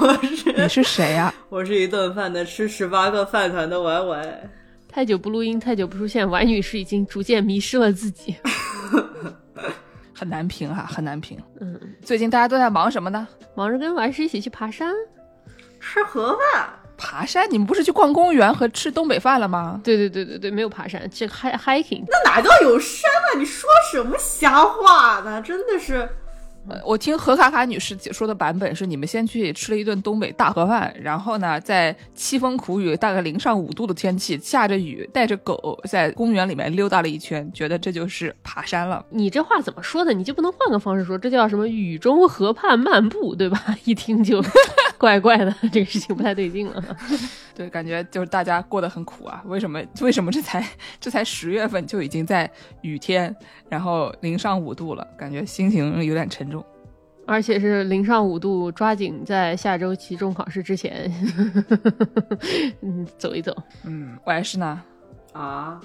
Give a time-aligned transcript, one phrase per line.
[0.00, 4.50] 我 是你是谁呀、 我是一顿饭的吃十八个饭团的歪歪。
[4.88, 8.34] 太久不录音，太久不出现，婉女士已经逐渐迷失了自己。
[10.14, 11.38] 很难评哈，很难评。
[11.60, 13.26] 嗯，最近大家都在忙什么呢？
[13.54, 14.92] 忙着跟婉师一起去爬山。
[15.80, 17.50] 吃盒饭，爬山？
[17.50, 19.80] 你们不是去逛公园和吃东北饭了吗？
[19.82, 22.04] 对对对对对，没有爬山，这 hi hiking。
[22.08, 23.38] 那哪叫有山啊？
[23.38, 25.40] 你说什么瞎话呢？
[25.40, 26.06] 真的是，
[26.84, 39.04] 我听何卡卡女士解说的版本是，你们先去吃了一顿东北大盒饭，然后呢，在凄风苦雨、大概零上五度的天气，下着雨，带着狗在公园里面溜达了一圈，觉得这就是爬山了。
[39.10, 40.12] 你这话怎么说的？
[40.12, 41.18] 你就不能换个方式说？
[41.18, 41.66] 这叫什么？
[41.66, 43.64] 雨中河畔漫步，对吧？
[43.84, 44.40] 一听就
[45.00, 46.96] 怪怪的，这个事情不太对劲了。
[47.56, 49.42] 对，感觉就是大家过得很苦啊。
[49.46, 49.82] 为什么？
[50.02, 50.62] 为什么这才
[51.00, 52.48] 这才十月份就已经在
[52.82, 53.34] 雨天，
[53.70, 56.62] 然后零上五度了，感觉心情有点沉重。
[57.26, 61.10] 而且是零上五度，抓紧在下周期中考试之前，
[62.82, 63.56] 嗯，走一走。
[63.84, 64.82] 嗯，我还是呢。
[65.32, 65.80] 啊，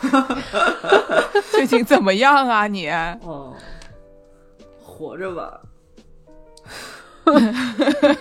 [1.50, 2.88] 最近怎么样啊你？
[2.88, 3.54] 哦，
[4.82, 5.60] 活着吧。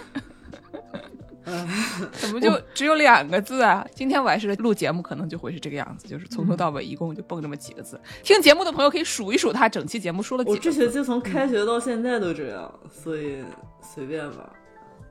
[2.12, 3.88] 怎么就只有两个字啊？
[3.96, 7.98] 今天我还是录节目，可能就会是这个样子，就是从头到尾一共就蹦这么几个字。
[8.22, 10.68] 听节目的朋友可以数一数他整期节目说了几个字。
[10.70, 13.38] 我这学期从开学到现在都这样，所以
[13.82, 14.50] 随便吧，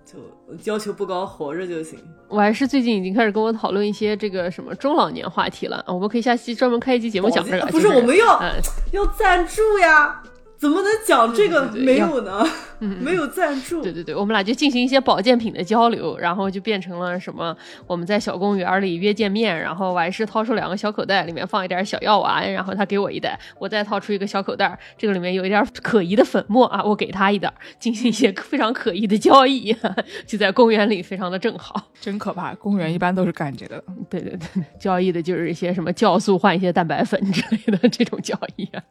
[0.04, 0.18] 就
[0.64, 1.98] 要求不高，活着就行。
[2.28, 7.64] 我还是最近已经开始跟我讨论一些这个什么中老年话题了，啊我们可以下期专门开一期节目讲这个。
[7.68, 8.52] 不，就是我们要、嗯
[8.92, 10.22] 要赞助呀，
[10.58, 12.44] 怎么能讲这个没有呢？
[12.80, 17.56] 嗯 没有赞助，对对对，我们俩就进行一些保健品的交流，然后就变成了什么？
[17.86, 29.74] 我们在小公园里约见面，然后我还是掏出两个小口袋，里面放一点小药丸，然后他给我一袋，我再掏出一个小口袋，这个里面有一点可疑的粉末啊，我给他一袋，进行一些非常可疑的交易，
[30.26, 31.90] 就在公园里非常的正好。
[31.98, 33.84] 真可怕，公园一般都是干这个的。
[34.10, 38.82] 对对对， 交易的就是一些什么酵素换一些蛋白粉之类的这种交易啊，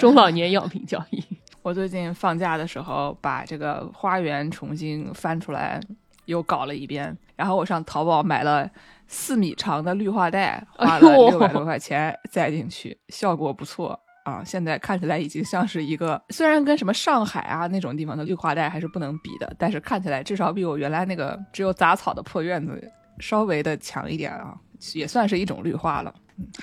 [0.00, 1.22] 中老年药品交易。
[1.62, 5.80] 我最近放假的时候，把这个花园重新翻出来，
[6.24, 7.16] 又搞了一遍。
[7.36, 8.68] 然后我上淘宝买了
[9.06, 14.42] 四米长的绿化带，花了六百多块钱栽进去，效果不错啊。
[14.44, 24.56] 现在看起来已经像是一个，虽然跟什么上海啊那种地方的绿化带还是不能比的，但是看起来至少比我原来那个只有杂草的破院子稍微的强一点啊，
[24.94, 26.12] 也算是一种绿化了。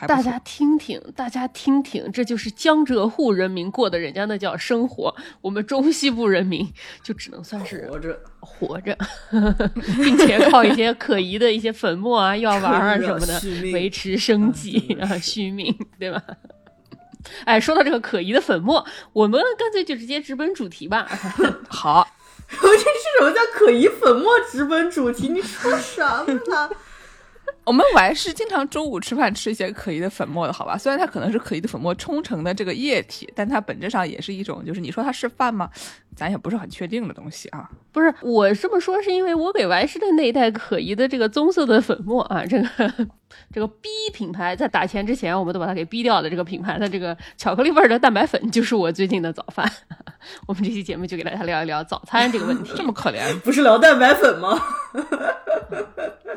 [0.08, 6.68] 大家听听，大家听听，这就是江浙沪人民过的人家那叫生活，我们中西部人民
[7.04, 8.20] 就只能算是活着。
[8.40, 8.98] 活着，
[9.98, 13.42] 并且靠一些可疑的一些粉末啊、药丸啊什么的
[13.74, 16.22] 维持生计啊、续命，对吧？
[17.44, 21.08] 哎，说到这个可疑的粉末，我们干脆就直接直奔主题吧。
[21.68, 22.08] 好。
[22.48, 22.86] 这是
[23.18, 25.30] 什么叫可疑粉末直奔主题？
[25.30, 26.70] 你说什么呢？
[27.66, 30.78] 我们我还是经常中午吃饭吃一些可疑的粉末的，好吧？
[30.78, 35.70] 虽然它可能是可疑的粉末冲成的这个液体，但它本质上也是一种，就是你说它是饭吗？
[36.16, 37.70] 咱也不是很确定的东西啊。
[37.92, 42.68] 不是我这么说，是因为我给王师的那一袋可疑的这个棕色的粉末啊，这个
[43.52, 49.70] 这个 B 品牌在打钱之前，我们都把它给逼掉的这个品牌的这个巧克力味儿的蛋白粉，就是我最近的早饭。
[50.48, 52.72] 我们这期节目就给大家聊一聊早餐这个问题。
[52.78, 54.62] 这么可怜，不是聊蛋白粉吗？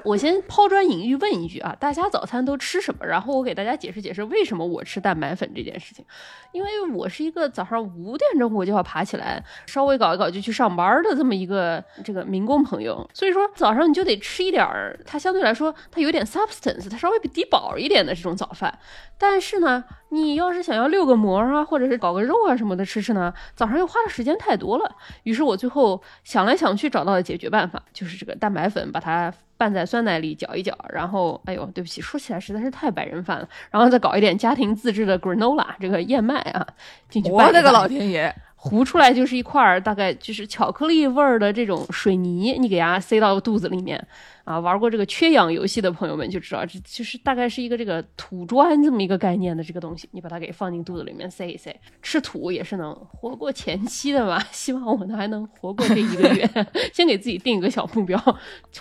[0.05, 3.07] 我先抛砖引玉问一句啊，大家早餐都吃什么？
[3.07, 6.05] 然后我给大家解释解释为什么我吃蛋白粉这件事情。
[6.53, 18.79] 因为我是一个早上五点钟我就要爬起来，稍微搞一搞就去上班的这么一个这个民工朋友，所以说早上你就得吃一点儿，它相对来说它有点 substance，它稍微比低饱一点的这种早饭。
[19.19, 24.97] 但是呢，你要是想要溜个馍啊，或者是搞个肉啊什么的吃吃呢，早上又花的时间太多了。
[25.25, 33.47] 于是我最后想来想去，找到了解决办法，就是这个蛋白粉，把它拌在酸奶里搅一搅，然后，哎呦，对不起，说起来实在是太白人饭了。
[33.71, 36.67] 然后再搞一点家庭自制的 granola 这个燕麦啊
[37.11, 37.47] 进去拌拌。
[37.49, 38.35] 我的个老天爷！
[38.61, 44.05] 糊出来就是一块儿，大概就是巧克力味儿的这种水泥，你给它塞到肚子里面
[44.43, 44.59] 啊。
[44.59, 54.43] 玩过这个缺氧游戏的朋友们就知道，这就是大概是一个这个土砖这么一个概念的这个东西，你把它给放进肚子里面塞一塞，吃土也是能活过前期的嘛。
[54.51, 56.51] 希望我呢还能活过这一个月，
[56.93, 58.21] 先给自己定一个小目标，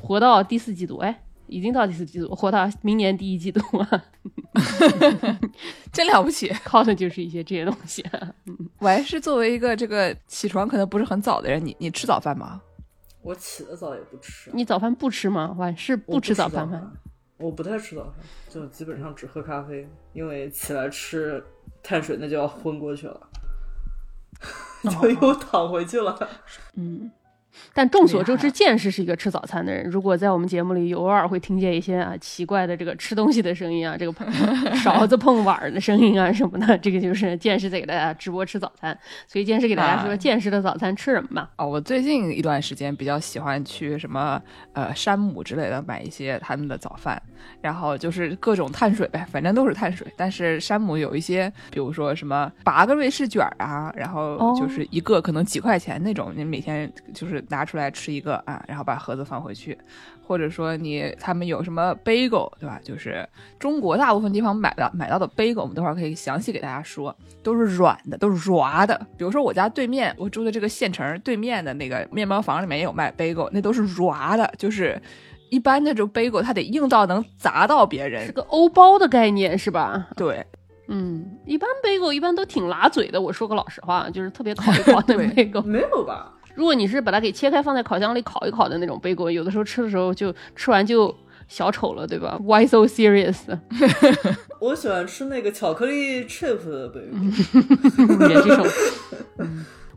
[0.02, 0.98] 活到第四季度。
[0.98, 1.27] 哎。
[1.48, 4.04] 已经到第四季度，活到明年第一季度了，
[5.92, 6.48] 真了不起！
[6.64, 8.06] 靠的就是一些这些东西。
[8.80, 12.62] 我还是作为一个这个起床可能不是很早的人，你你吃早饭吗？
[13.22, 14.52] 我起得早也不吃。
[14.54, 15.56] 你早饭不吃吗？
[15.58, 16.94] 晚是不吃早饭吗？
[17.38, 18.14] 我不太吃早饭，
[18.50, 21.44] 就基本上只喝咖啡，因为起来吃
[21.84, 23.30] 碳水那就要昏过去了，
[24.84, 26.18] 就又躺回去了。
[26.76, 27.12] 嗯。
[27.74, 29.88] 但众所周知，剑士是一个吃早餐的人。
[29.90, 34.32] 如果在我们节目里，偶尔会听见一些啊奇怪的这个吃东西的声音啊，这个
[34.76, 38.98] 勺子碰碗的声音啊什么的，这个就是剑士在给大家直播吃早餐。
[39.28, 41.50] 所以剑士给大家说，剑士的早餐吃什么吧？
[41.58, 44.42] 哦，我最近一段时间比较喜欢去什么
[44.74, 47.22] 呃山姆之类的买一些他们的早饭，
[47.62, 50.08] 然后就是各种碳水呗，反正都是碳水。
[50.18, 57.38] 但是山姆有一些，比如说什么八个瑞士卷啊，然后就是一个可能几块钱那种，你每天就是。
[57.50, 59.78] 拿出来吃一个啊，然后把盒子放回去，
[60.26, 62.80] 或者说你他们有什么 bagel 对吧？
[62.84, 63.28] 就是
[63.60, 69.08] 中国大部分地方买的买到的 bagel，我们等会儿可以详细给大家说，都是软的，都是软的。
[69.18, 75.02] 比如说我家对面我住的这个县城对面的那个面包房里面也有卖 bagel，那都是软的，就是
[75.50, 80.08] 一般那种 bagel 它得硬到能砸到别人，是个欧包的概念是吧？
[80.16, 80.46] 对，
[80.90, 83.22] 嗯，一般 bagel 一般都挺拉嘴的。
[83.22, 86.34] 我说个老实话，就是特别烤一烤的 bagel，没有吧？
[86.58, 91.16] 如果你是把它给切开放在烤箱里烤一烤的那种贝果，有的时候吃的时候就吃完就
[91.48, 92.38] 小丑了，对吧？
[92.44, 93.38] Why so serious？
[94.60, 97.00] 我喜欢吃那个巧克力 chip 的贝
[98.18, 98.68] 果， 也这种。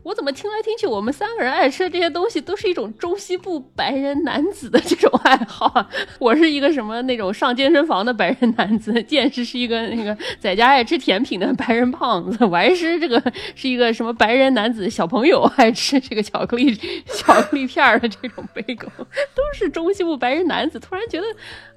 [0.03, 5.87] 我怎么听来听去，我们三个人爱吃的这些东西都是一种中西部白人男子的这种爱好啊！
[6.19, 13.21] 我是一个什么那种上健身房的白人男子，见识是一个那个在家爱吃甜品的白人胖子，我还是这个
[13.55, 16.75] 是一个什么白人男子小朋友爱吃这个巧克力
[17.05, 18.87] 巧克力片的这种贝狗，
[19.35, 20.79] 都是中西部白人男子。
[20.79, 21.27] 突然觉得。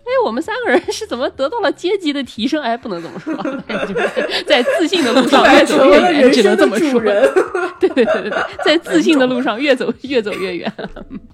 [0.05, 2.63] 哎，我们三个人是怎么得到了阶级的提升？
[2.63, 3.35] 哎，不能这么说，
[4.47, 7.01] 在自信的路上越走越远，只能这么说。
[7.81, 10.71] 对对对对对，在自信的路上越走越走越远。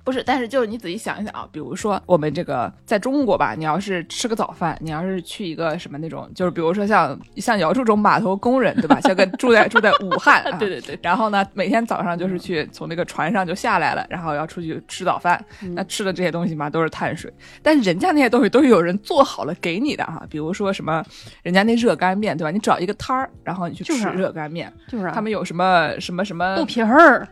[0.05, 9.01] 不是，但是就是你仔细想一想啊，比如说我们这个在中国吧，你要是吃个早饭，你要是去一个什么那种，就是比如说像像姚柱这种码头工人，对吧？
[9.01, 10.99] 像个住在住在武汉，对对对。
[11.03, 15.45] 然后呢，每天早上就是去从那个船上就下来了，然后要出去吃早饭，
[15.75, 17.33] 那吃的这些东西嘛都是碳水，
[17.63, 18.60] 但是人家那些东西都。
[18.61, 21.03] 都有人做好了给你的哈，比如说什么，
[21.43, 22.51] 人家那热干面对吧？
[22.51, 27.27] 你找一个摊儿，然后你去吃热干面，就是他们有什么什么什么豆皮儿。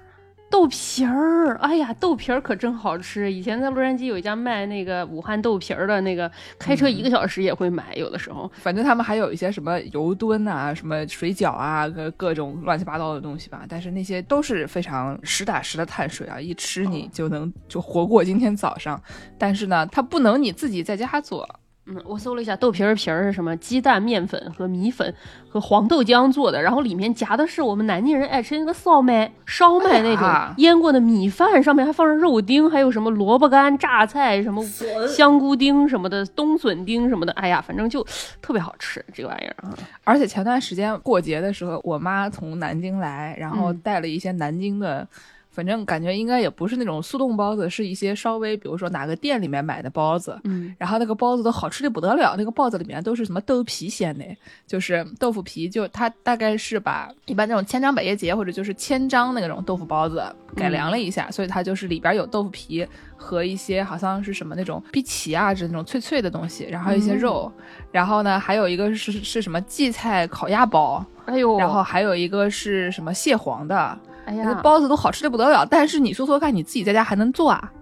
[0.51, 3.31] 豆皮儿，哎呀，豆皮儿可真好吃！
[3.31, 7.95] 以前在洛杉矶有一家卖那个武汉豆皮儿的那个，开车一个小时也会买。
[7.95, 13.65] 有的时候，反正他们还有一些什么油墩啊、什么水饺啊，各各种乱七八糟的东西吧。
[13.69, 19.01] 但是那些都是非常实打实的碳水啊，一吃你就能就活过今天早上。
[19.39, 21.49] 但是呢，它不能你自己在家做。
[21.89, 23.57] 嗯，我搜了一下豆皮儿皮儿是什么？
[23.57, 25.13] 鸡蛋、面粉和米粉
[25.49, 34.63] 和黄豆浆做的，然后里面夹的是我们南京人爱吃那个烧麦，烧麦那种腌过的米饭，上面还放上肉丁，还有什么萝卜干、榨菜、什么
[35.09, 38.07] 香菇丁什么的，冬笋丁什么的，哎呀，反正就
[38.43, 39.75] 特别好吃这个玩意儿啊！
[40.05, 45.09] 而且前段时间过节的时候，我妈从南京来，然后带了一些南京的。
[45.59, 54.25] 反正感觉应该也不是那种速冻包子，是一些稍微，比如说哪个店里面买的包子，嗯，然后那个包子都好吃的不得了，那个包子里面都是什么豆皮馅的，
[54.69, 60.23] 就是豆腐皮，就它大概是把一般那种千张百叶结或者就是千张那种豆腐包子
[60.55, 62.87] 改良了一下，所以它就是里边有豆腐皮
[63.17, 67.53] 和一些好像是什么那种碧琪啊，这那种脆脆的东西，然后一些肉，
[67.91, 73.99] 然后呢还有一个是是什么荠菜烤鸭包，哎呦，然后还有一个是什么蟹黄的。
[74.29, 77.73] 哎呀，包子都好吃的不得了，但是你说说看，你自己在家还能做啊？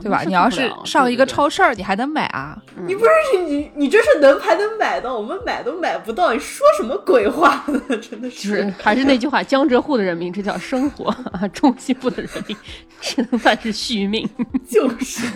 [0.00, 0.22] 对吧？
[0.26, 2.56] 你要是上一个超市，你还能买啊？
[2.86, 3.10] 你不是
[3.46, 7.80] 你你这是能还能买到，我们买都买不到，你说什么鬼话呢？
[7.98, 12.56] 真的是，还是那句话，江浙沪的人民这叫生活啊， 中西部的人民
[13.00, 14.28] 只能算是续命。
[14.70, 15.26] 就是，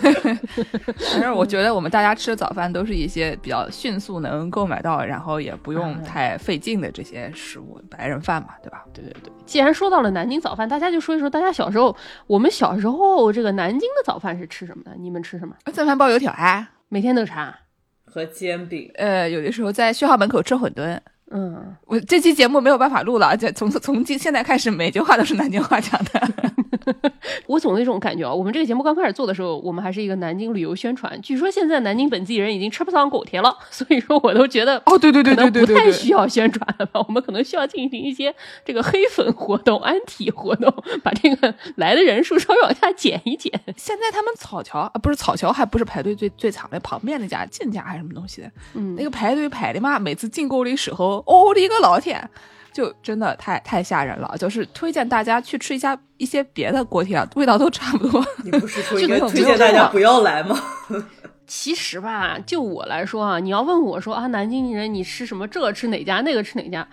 [1.11, 8.83] 反正我觉得我们大家吃的早饭都是一些比较迅速能购买到，然后也不用太费劲的这些食物，白人饭嘛，对吧？
[8.93, 9.33] 对对对。
[9.45, 11.95] 既然说到了南京早饭，大家就说一说大家小时候，
[12.27, 14.47] 我们小时候这个南京的早饭是。
[14.53, 14.91] 吃什么的？
[14.99, 15.55] 你们吃什么？
[15.73, 17.59] 蒸饭包油条啊，每天都吃啊。
[18.05, 18.91] 和煎饼。
[18.95, 20.99] 呃，有的时候在学校门口吃馄饨。
[21.31, 26.31] 嗯，我这期节目没有办法录了，这从从今现在开始每句话都是南京话讲的。
[27.47, 31.19] 我总有一种感觉啊，我们这个节目刚开始做的时候，我们还是一个南京旅游宣传。
[31.21, 37.03] 据说现在南京本地人已经吃不上狗贴了， 所以说我都觉得哦，对对对对对对对，不太需要宣传了吧？
[37.07, 38.33] 我们可能需要进行一些
[38.65, 40.73] 这个黑粉活动、安体活动，
[41.03, 43.51] 把这个来的人数稍微往下减一减。
[43.77, 52.29] 现在他们草桥啊，不是草桥，还不是排队最最长的，旁边那家进家还是什么东西的，嗯，那个排队排的嘛，每次进购的时候，哦我的个老天！
[52.73, 58.25] 就真的太太吓人了，就是推荐大家去吃一下一些别的锅贴啊，味道都差不多。
[58.43, 60.59] 你不是说应该 就推荐大家不要来吗？
[61.45, 65.47] 其实吧，就我来说啊，你要问我说啊，南京人你吃什么？
[65.47, 66.87] 这个吃哪家，那个吃哪家？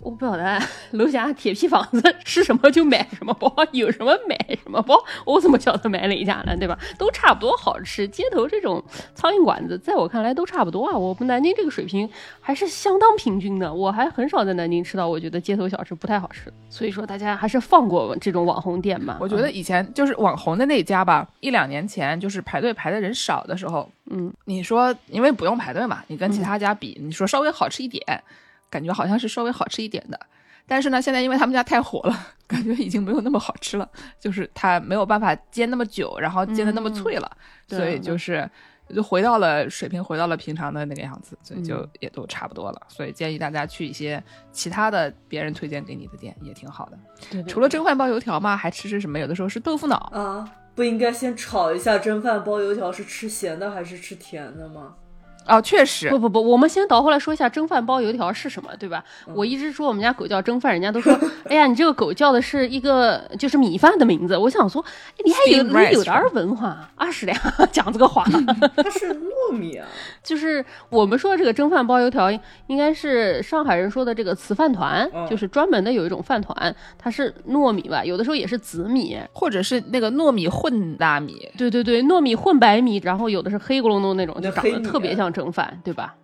[0.00, 0.60] 我不晓得，
[0.92, 6.56] 楼下铁皮房子吃什么就买什么包，有什么买什么包，我怎么晓得买哪家呢？
[6.56, 6.78] 对吧？
[6.96, 8.06] 都差不多好吃。
[8.06, 8.82] 街头这种
[9.14, 10.96] 苍蝇馆子，在我看来都差不多啊。
[10.96, 12.08] 我们南京这个水平
[12.40, 16.52] 还是相当平均的，我还很少在南京吃到我觉得街头小吃不太好吃。
[16.70, 19.18] 所以说，大家还是放过这种网红店吧。
[19.20, 28.22] 我觉得以前就是网红的那家吧，一两年前就是排队排的人少的时候，嗯，你说因为不用排队嘛，你跟其他家比，你说稍微好吃一点。
[28.70, 30.18] 感觉好像是稍微好吃一点的，
[30.66, 37.30] 但是呢，现在因为他们家太火了， 感觉已经没有那么好吃了，就是它没有办法煎那么久，然后煎的那么脆了，
[37.70, 38.48] 嗯、所以就是
[38.94, 42.82] 就回到了水平，回到了平常的那个样子，所以就嗯也都差不多了。
[42.88, 46.98] 所以建议大家去一些其他的别人推荐给你的店也挺好的。
[47.30, 49.18] 对对对除了蒸饭包油条嘛，还吃吃什么？
[49.18, 49.96] 有的时候是豆腐脑。
[50.12, 54.94] 啊，不应该先炒一下蒸饭包油条是吃咸的还是吃甜的吗？
[55.48, 59.02] 哦，确实不，不不，我们先倒回来说一下蒸饭包油条是什么，对吧？
[59.26, 61.12] 嗯我一直说我们家狗叫蒸饭，人家都说，
[61.48, 64.36] 哎呀，你这个狗叫的是一个就是米饭的名字。
[64.36, 67.36] 我想说，哎你还有你有点文化，二十两
[67.72, 68.24] 讲这个话。
[68.76, 69.86] 它是糯米啊，
[70.22, 72.30] 就是我们说这个蒸饭包油条，
[72.66, 79.18] 应该是上海人说的这个糍饭团，嗯就是专门的有一种饭团，它是糯米吧，有的时候也是紫米。
[79.32, 81.48] 或者是那个糯米混大米。
[81.56, 86.14] 对对对，糯米混白米，然后有的是黑咕隆咚那种，就长得特别啊像蒸饭，对吧？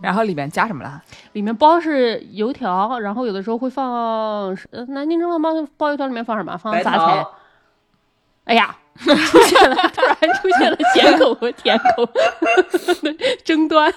[0.00, 1.02] 然后里面加什么了？
[1.32, 6.56] 里面包是油条，然后有的时候会放，呃，南京蒸饭包包油条里面放什么？
[6.56, 7.28] 放白杂菜糖。。
[8.44, 13.92] 哎呀，出现了，突然出现了咸口和甜口的争端。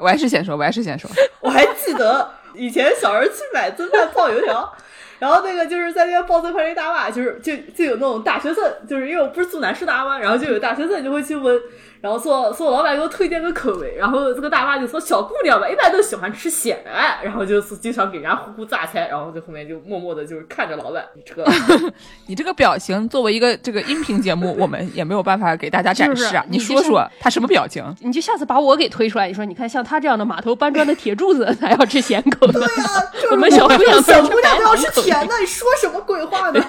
[0.00, 1.10] 我还是先说，我还是先说。
[1.40, 4.72] 我还记得以前小时候去买蒸饭泡油条，
[5.20, 11.60] 然后那个就是在那边包蒸饭那大妈，就是就就有那种大学生，就是因为我不是住南师大嘛，然后就有大学生就会去问，
[12.00, 21.44] 然后说说老板给我推荐个口味，然后这个大妈就说小姑娘吧，一般都喜欢吃咸的，哎，然后就是经常给人家呼呼榨菜，然后就后面就默默的就是看着老板，你这个
[22.26, 26.42] 你这个表情作为一个这个音频节目，我们也没有办法给大家展示啊。
[26.42, 27.84] 是不是你说说他什么表情？
[28.00, 32.60] 你就下次把我给推出来，你说你看像他这样的码头搬砖的铁柱子 才要吃咸口的，
[33.30, 36.64] 我们小姑娘小姑娘都要吃吃甜的，你说什么鬼话呢？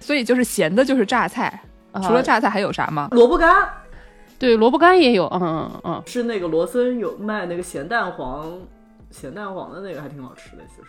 [0.00, 1.62] 所以就是咸的，就是榨菜。
[2.06, 3.08] 除了榨菜还有啥吗？
[3.10, 3.52] 萝卜干
[4.38, 8.52] 对萝卜干也有，嗯嗯嗯，是那个罗森有卖那个咸蛋黄，
[9.10, 10.88] 咸蛋黄的那个还挺好吃的，其实。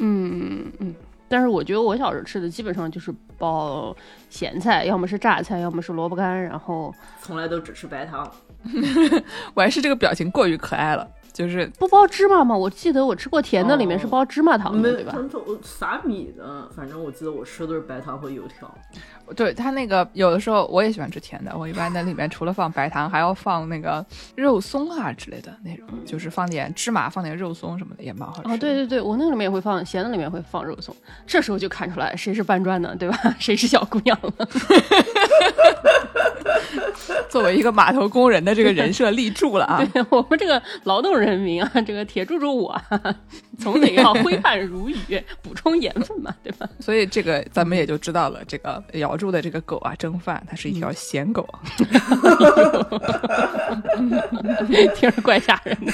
[0.00, 0.94] 嗯嗯嗯，
[1.28, 3.96] 但是我觉得我小时候吃的基本上就是包
[4.30, 8.30] 咸菜，要么是榨菜，要么是萝卜干，然后从来都只吃白糖。
[9.54, 12.56] 我还是这个表情过于可爱了，就是不包芝麻吗？
[12.56, 15.12] 我记得我吃过甜的，里面是包芝麻糖的，没对吧？
[15.14, 18.68] 他我啥米的，反正我记得我吃的都是白糖和油条。
[19.36, 24.04] 对他那个有的时候我也喜欢吃甜的，我一般在里面除了放白糖，还要放那个
[24.34, 28.48] 肉松啊之类的那种，就是放点芝麻，放点肉松什么的也蛮好吃。
[28.48, 30.92] 哦，对，对对，我那个里面也会放咸的，里面会放肉松，
[31.24, 33.16] 这时候就看出来谁是搬砖的，对吧？
[33.38, 34.32] 谁是小姑娘了？
[37.28, 39.84] 作为一个码头工人的这个人设立住了啊！
[39.92, 43.16] 对我们这个劳动人民啊，这个铁柱柱我啊，
[43.58, 44.96] 总得要挥汗如雨，
[45.42, 46.68] 补充盐分嘛，对吧？
[46.80, 51.46] 所以这个咱们也就知道了，这个瑶柱的这个狗啊，蒸饭它是一条咸狗。
[54.94, 55.92] 听着怪吓人的。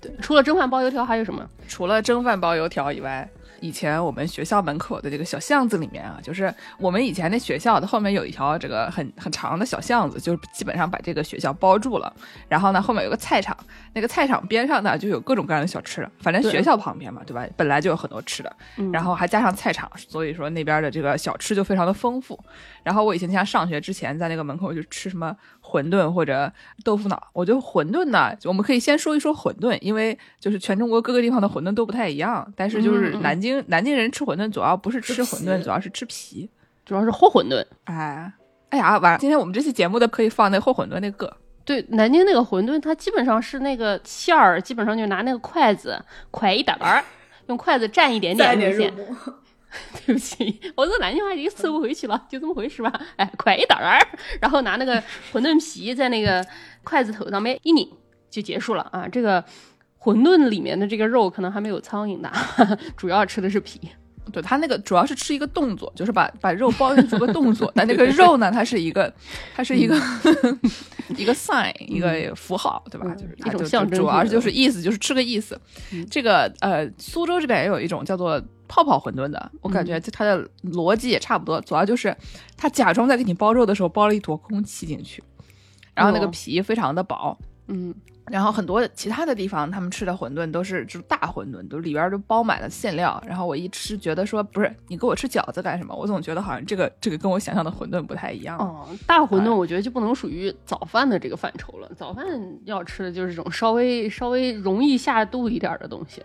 [0.00, 1.46] 对，除了蒸饭包油条还有什么？
[1.68, 3.28] 除了蒸饭包油条以外，
[3.64, 12.12] 以前我们学校门口的这个小巷子里面啊，就是我们以前那学校的后面有一条这个很很长的小巷子，就是基本上把这个学校包住了。
[12.46, 13.56] 然后呢，后面有个菜场，
[13.94, 17.46] 那个菜场边上呢就有各种各样的小吃，反正学校旁边嘛，对吧？
[17.56, 22.38] 本来就有很多吃的，嗯然后还加上菜场，所以说那边的这个小吃就非常的丰富。
[22.82, 25.34] 然后我以前像上学之前，在那个门口就吃什么
[25.74, 26.52] 馄饨或者
[26.84, 27.20] 豆腐脑。
[27.32, 36.48] 我觉得馄饨呢，我们可以先说一说馄饨，因为就是全中国各个地方的馄饨都不太一样，但是就是南京、南京人吃馄饨主要不是吃馄饨，主要是吃皮。
[36.86, 37.64] 主要是和馄饨。
[37.84, 38.30] 哎，
[38.68, 39.18] 哎呀，完了！
[39.18, 45.98] 今天我们这期节目的可以放那和馄饨那个，对，南京那个馄饨，它基本上是那个馅儿，基本上就拿那个筷子
[46.30, 47.02] 㧟一点儿，
[47.46, 49.16] 用筷子蘸一点点面一点肉线。
[49.16, 49.34] 末，
[50.06, 52.92] 对不起，我这南京话已经收不回去了， 就这么回事吧。
[53.16, 53.98] 哎，快一点儿，
[54.40, 55.02] 然后拿那个
[55.32, 56.44] 馄饨皮在那个
[56.82, 57.88] 筷子头上面一拧
[58.30, 59.08] 就结束了啊。
[59.08, 59.42] 这个
[59.98, 62.32] 馄饨里面的这个肉可能还没有苍蝇大，
[62.96, 63.80] 主要吃的是皮。
[64.32, 67.70] 对它那个主要是吃一个动作，就是把把肉包进去个动作。
[67.74, 69.12] 但那个肉呢，它是一个，
[69.54, 69.94] 它是一个、
[71.14, 73.06] 一个 sign，一个符号，对吧？
[73.10, 75.60] 嗯就是一种它就象征主要就是意思就是吃个意思。
[75.92, 79.86] 嗯这个呃，苏州这边也有一种叫做泡泡馄饨的，我感嗯。
[79.86, 82.16] 觉它的逻辑也差不多，主要就是
[82.56, 85.22] 它假装在给你包肉的时候包了一坨空气进去，
[85.94, 86.30] 然后那个哦。
[86.32, 87.36] 皮非常的薄。
[87.68, 87.94] 嗯，
[88.26, 93.22] 然后很多其他的地方，他们吃的馄饨都是就是大馄饨，都里边都包满了馅料。
[93.26, 95.94] 然后我一吃，觉得说不是你给我吃饺子干什么？
[95.94, 98.56] 我总觉得好像这个这个跟我想象的馄饨不太一样。
[98.58, 101.90] 哦，大馄哎饨我觉得就不能属于早饭的这个范畴了。
[101.96, 102.24] 早饭
[102.64, 106.22] 要吃的就是这种稍微稍微容易下肚一点儿的东西。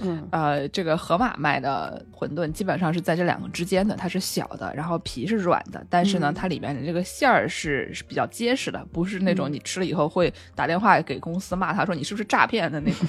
[0.00, 13.06] 嗯呃，这个盒马卖的馄饨基本上是在这两个之间的，它是小的，然后皮是软的，但是呢，嗯它里面的这个馅儿是是比较结实的，不是那种嗯你吃了以后会打电话给公司骂他说你是不是诈骗的那种。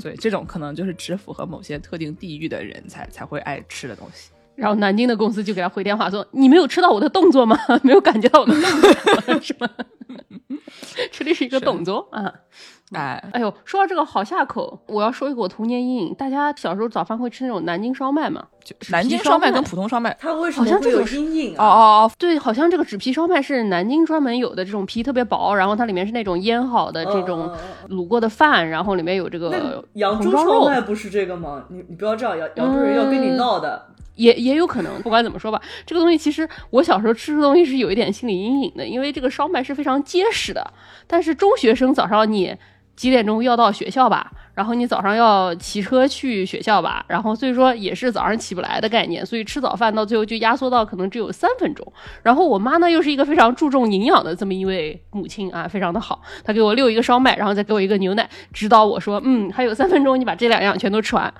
[0.00, 4.30] 所以这种可能就是只符合某些特定地域的人才才会爱吃的东西。
[4.56, 7.56] 然后南京的公司就给他回电话说：“你没有吃到我的动作吗？
[7.82, 9.68] 没有感觉到我的 动作是吗？
[11.10, 12.32] 吃的是一个动作啊！
[12.92, 16.14] 哎，哎呦，说到这个好下口，我要说一个我童年阴影。
[16.14, 18.44] 大家小时候早饭会吃那种南京烧麦吗？
[18.90, 21.66] 南京烧麦跟普通烧麦，它为什么会有像这种阴影哦啊？
[21.66, 27.50] 哦哦，对，好像这个纸皮烧麦是南京专门有的，这种皮特别薄，然后它里面是那种腌好的这种
[27.88, 31.64] 卤过的饭，然后里面有这那个扬州烧麦不是这个吗？
[31.68, 33.86] 你你不要这样，扬扬州人要跟你嗯闹的。
[34.16, 34.92] 也也有可能。
[35.02, 40.72] 不管怎么说吧，这个东西其实我小时候吃这东西是有一点心理阴影的，因为这个烧麦是非常结实的。
[41.06, 42.56] 但是中学生早上你
[42.96, 44.30] 几点钟要到学校吧？
[44.54, 47.04] 然后你早上要骑车去学校吧？
[47.08, 51.84] 然后所以说也是早上起不来的概念，所以吃早饭到最后就压缩到可能只有三分钟。
[52.22, 61.34] 然后我妈呢又是一个非常注重营养的这么一位母亲啊，非常的好，她给我溜一个烧麦，然后再给我一个牛奶，指导我说，嗯，还有三分钟，你把这两样全都吃完。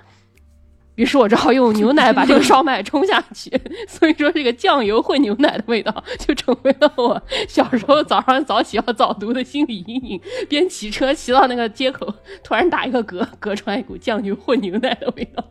[0.97, 3.51] 于是我只好用牛奶把这个烧麦冲下去，
[3.89, 10.21] 所以说这个酱油混牛奶的味道就成为了我小时候早上早起要早读的心理阴影。
[10.49, 15.45] 边骑车骑到那个街口，突然打一个嗝，嗝出来一股酱油混牛奶的味道。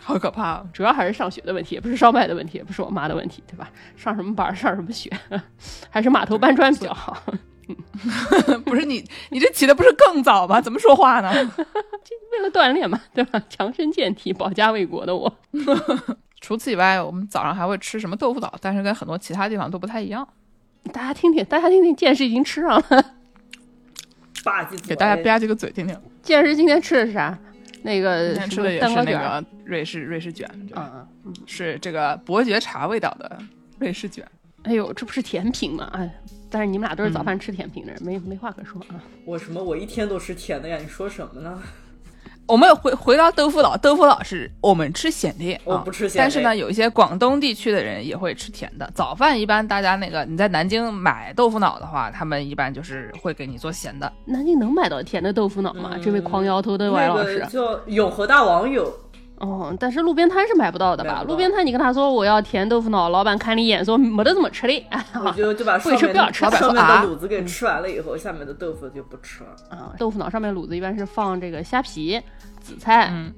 [0.00, 0.64] 好可怕啊！
[0.72, 3.70] 主要还是上学的问题，也不是烧麦的问题，也不是我妈的问题，对吧？
[3.94, 5.10] 上什么班上什么学，
[5.90, 7.22] 还是码头搬砖比较好。
[8.64, 10.60] 不是你，你这起的不是更早吗？
[10.60, 11.30] 怎么说话呢？
[12.32, 13.42] 为了锻炼嘛，对吧？
[13.48, 15.32] 强身健体、保家卫国的我，
[16.40, 20.26] 除此以外，我们早上还会吃什么豆腐脑，但是跟很多其他地方都不太一样。
[20.92, 23.04] 大家听听，大家听听，见识已经吃上了。
[24.44, 25.98] 吧唧，给大家吧唧个嘴听听。
[26.22, 27.36] 见识今天吃的是啥？
[27.82, 31.34] 那个今天吃的也是那个瑞士瑞士卷，嗯嗯。
[31.46, 33.38] 是这个伯爵茶味道的
[33.78, 34.24] 瑞士卷。
[34.64, 35.88] 哎呦，这不是甜品吗？
[35.92, 36.10] 哎，
[36.50, 39.00] 但是你们俩都是早嗯饭吃甜品的人，没没话可说啊。
[39.24, 39.62] 我什么？
[39.62, 40.76] 我一天都吃甜的呀！
[40.78, 41.58] 你说什么呢？
[42.46, 48.90] 我们回回到豆腐脑，豆腐脑是我们吃咸的，啊我不吃咸的但是呢，有一些广东地区的人也会吃甜的。
[48.94, 54.10] 早饭一般大家那个你在南京买豆腐脑的话，他们一般就是会给你做咸的。
[54.24, 55.98] 南京能买到甜的豆腐脑吗？
[56.02, 57.46] 这位狂摇头的歪那老师个。
[57.46, 58.90] 叫永和大王有，
[59.40, 61.22] 哦，但是路边摊是买不到的吧？
[61.26, 64.84] 路边摊你跟他说我要甜豆腐脑，老板看你一眼说没得这么吃的。
[65.14, 69.50] 我就就把 上面不许吃不要吃的上面啊的卤子给吃完了以后，下面的豆腐就不吃了。
[69.70, 72.20] 啊，豆腐脑上面卤子一般是放这个虾皮、
[72.60, 73.32] 紫菜，嗯，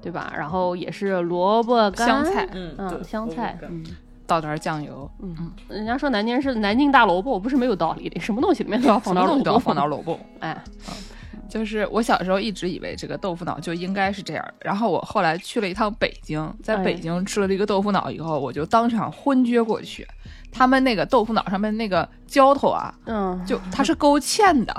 [0.00, 0.32] 对吧？
[0.36, 3.84] 然后也是萝卜干、香菜嗯，香菜，嗯
[4.26, 10.16] 倒点酱油，嗯，人家说南京是南京大萝卜，不是没有道理的，什么东西里面都要放点萝卜，放点萝 卜。
[10.38, 10.56] 哎，
[11.50, 20.06] 就是我小时候一直以为这个豆腐脑就应该是这样，然后我后来去了一趟北京，在哎北京吃了这个豆腐脑以后，我就当场昏厥过去。
[20.52, 24.74] 他们那个豆腐脑上面那个浇头啊，嗯，就它是勾芡的，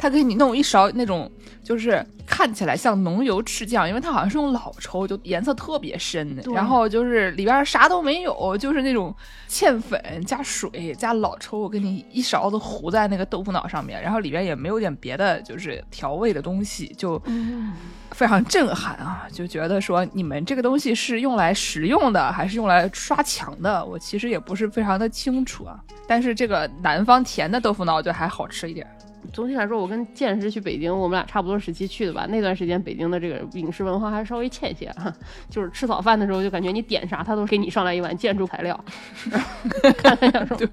[0.00, 1.30] 他给你弄一勺那种，
[1.62, 6.42] 就是看起来像浓油赤酱，因为它好像是用老抽，就颜色特别深的。
[6.54, 9.14] 然后就是里边啥都没有，就是那种
[9.46, 17.74] 芡粉加水加老抽，给你一勺子糊在那个豆腐脑上面，然后里边也没有点别的，就是调味的东西，就嗯
[18.12, 19.26] 非常震撼啊！
[19.30, 23.84] 就觉得说你们这个东西是用来食用的，还是用来刷墙的？
[23.84, 25.78] 我其实也不是非常的清楚啊。
[26.08, 28.86] 但是这个南方甜的豆腐脑就还好吃一点。
[29.32, 32.26] 总体来说，我跟建师去北京，我们俩差不多时期去的吧。
[32.28, 35.12] 那段时间北京的这个饮食文化还稍微欠些，哈，
[35.48, 38.84] 就是吃早饭的时候就感觉你点啥，他都给你上来一碗建筑材料，
[40.02, 40.68] 看看想说对，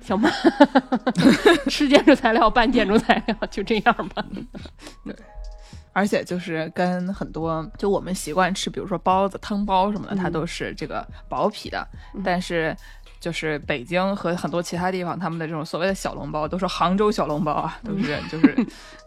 [0.00, 0.30] 行吧，
[1.68, 4.24] 吃建筑材料拌建筑材料，就这样吧。
[5.04, 5.14] 对
[5.94, 11.86] 而且就是跟很多就我们习惯吃，比如说包子、汤包什么的，它嗯都是这个薄皮的，
[12.24, 12.76] 但是。
[13.20, 18.54] 就是北京和很多其他地方，他们的这种所谓的小笼包，都是杭州小笼包啊，都是就是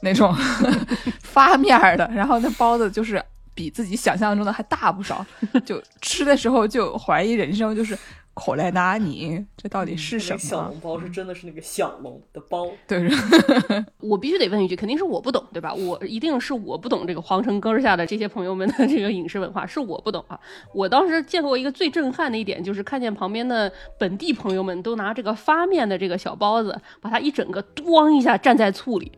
[0.02, 0.36] 那种
[1.24, 5.26] 发面儿的，然后那包子就是比自己想象中的还大不少，
[5.66, 7.98] 就吃的时候就怀疑人生，就是
[8.34, 10.62] 口袋拿你，这到底是什么小？
[10.70, 13.10] 笼包是真的是那个小笼的包，对，
[14.00, 15.74] 我必须得问一句，肯定是我不懂，对吧？
[15.74, 20.40] 我一定是我不懂这个皇城根儿下的这些朋友们的这个饮食文化，是我不懂啊。
[20.74, 29.12] 我当时见过一个最震撼的一点，就是看见旁边的本地朋友们都拿这个发面的这个小包子，把它一整个咣一下蘸在醋里。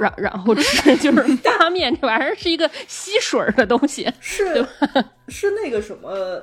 [0.00, 4.66] 然然后吃， 就是发面这玩意儿是一个吸水儿的东西，是
[5.28, 6.42] 是那个什么，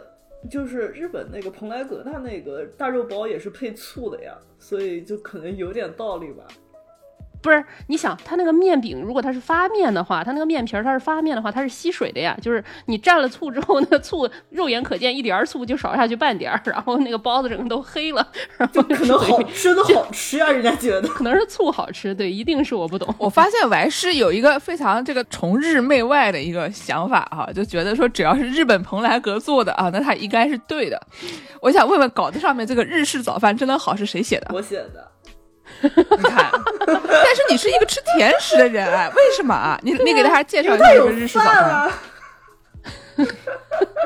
[0.49, 6.45] 就是日本那个蓬莱阁，它那个大肉包也是配醋的呀，所以就可能有点道理吧。
[7.41, 12.37] 不是，你想它那个面饼，如果它是发面的话，它那个面皮儿它是发面的话，它是吸水的呀。
[12.41, 21.07] 就是你蘸了醋之后，那个醋肉眼可见一点儿醋就少下去半点儿，然后那个包子整个都黑了， 然后可能好吃的好吃啊，人家觉得。
[21.07, 23.13] 可能是醋好吃，对，一定是我不懂。
[23.17, 31.01] 我发现完师有一个非常这个崇日媚外的一个想法哈、就觉得说只要是日本蓬莱阁做的啊，那它应该是对的。
[31.61, 34.47] 我想问问稿子上面这个日式早饭真的好是谁写的？
[34.53, 35.11] 我写的，
[36.17, 36.51] 你看，
[36.85, 39.79] 但是你是一个吃甜食的人哎，为什么啊？
[39.83, 41.91] 你你给大家介绍一下这个日式早饭，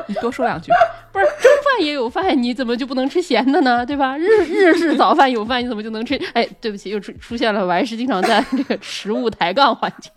[0.06, 0.70] 你多说两句。
[1.12, 3.86] 不是中饭也有饭，你怎么就不能吃咸的呢？
[3.86, 4.18] 对吧？
[4.18, 6.20] 日日式早饭有饭，你怎么就能吃？
[6.34, 10.10] 哎，对不起，又出出现了我还是经常在 这个食物抬杠环节。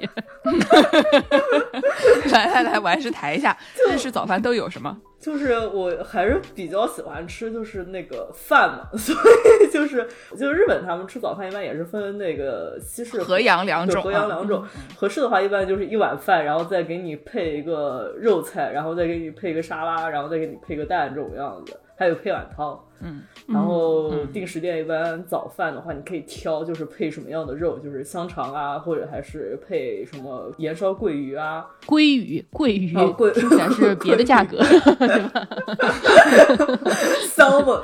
[2.32, 3.56] 来来来，我还是抬一下
[3.88, 4.98] 日式早饭都有什么？
[5.27, 10.07] 就是我还是比较喜欢吃，就是那个饭嘛， 所以就是
[10.39, 14.63] 就是日本他们吃早饭一般也是分那个西式和洋两种和洋啊两种。
[14.95, 22.79] 合适的话，一般就是一碗饭，然后再给你配一个肉菜，然后再给你配一个沙拉，然后再给你配个蛋这种样子，还有配碗汤。
[23.01, 34.57] 嗯，然后定时店一般早饭的话，你可以挑就是配什么样的肉，就是香肠啊，或者还是配什么盐烧桂鱼啊，鲑鱼，桂鱼哦桂听起来是 别的价格，
[34.97, 35.47] 对吧？
[37.36, 37.81] salmon，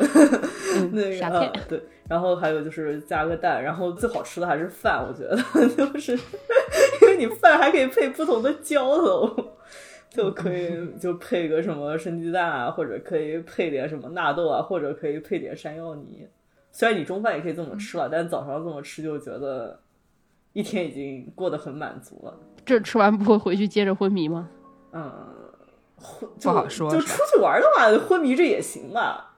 [0.91, 5.35] 那个对，然后还有就是加个蛋，然后最好吃的还是饭，我觉得
[5.69, 9.53] 就是因为你饭还可以配不同的浇头，
[10.13, 16.27] 就可以就配个什么生鸡蛋啊，或者可以配点什么纳豆啊，或者可以配点山药泥。
[16.71, 19.79] 虽然你中饭也可以这么吃了，但早上这么吃就觉得
[20.53, 22.37] 一天已经过得很满足了。
[22.63, 24.47] 这吃完不会回去接着昏迷吗？
[24.91, 25.11] 嗯，
[25.97, 29.32] 昏不好说就出去玩的话，昏迷这也行吧。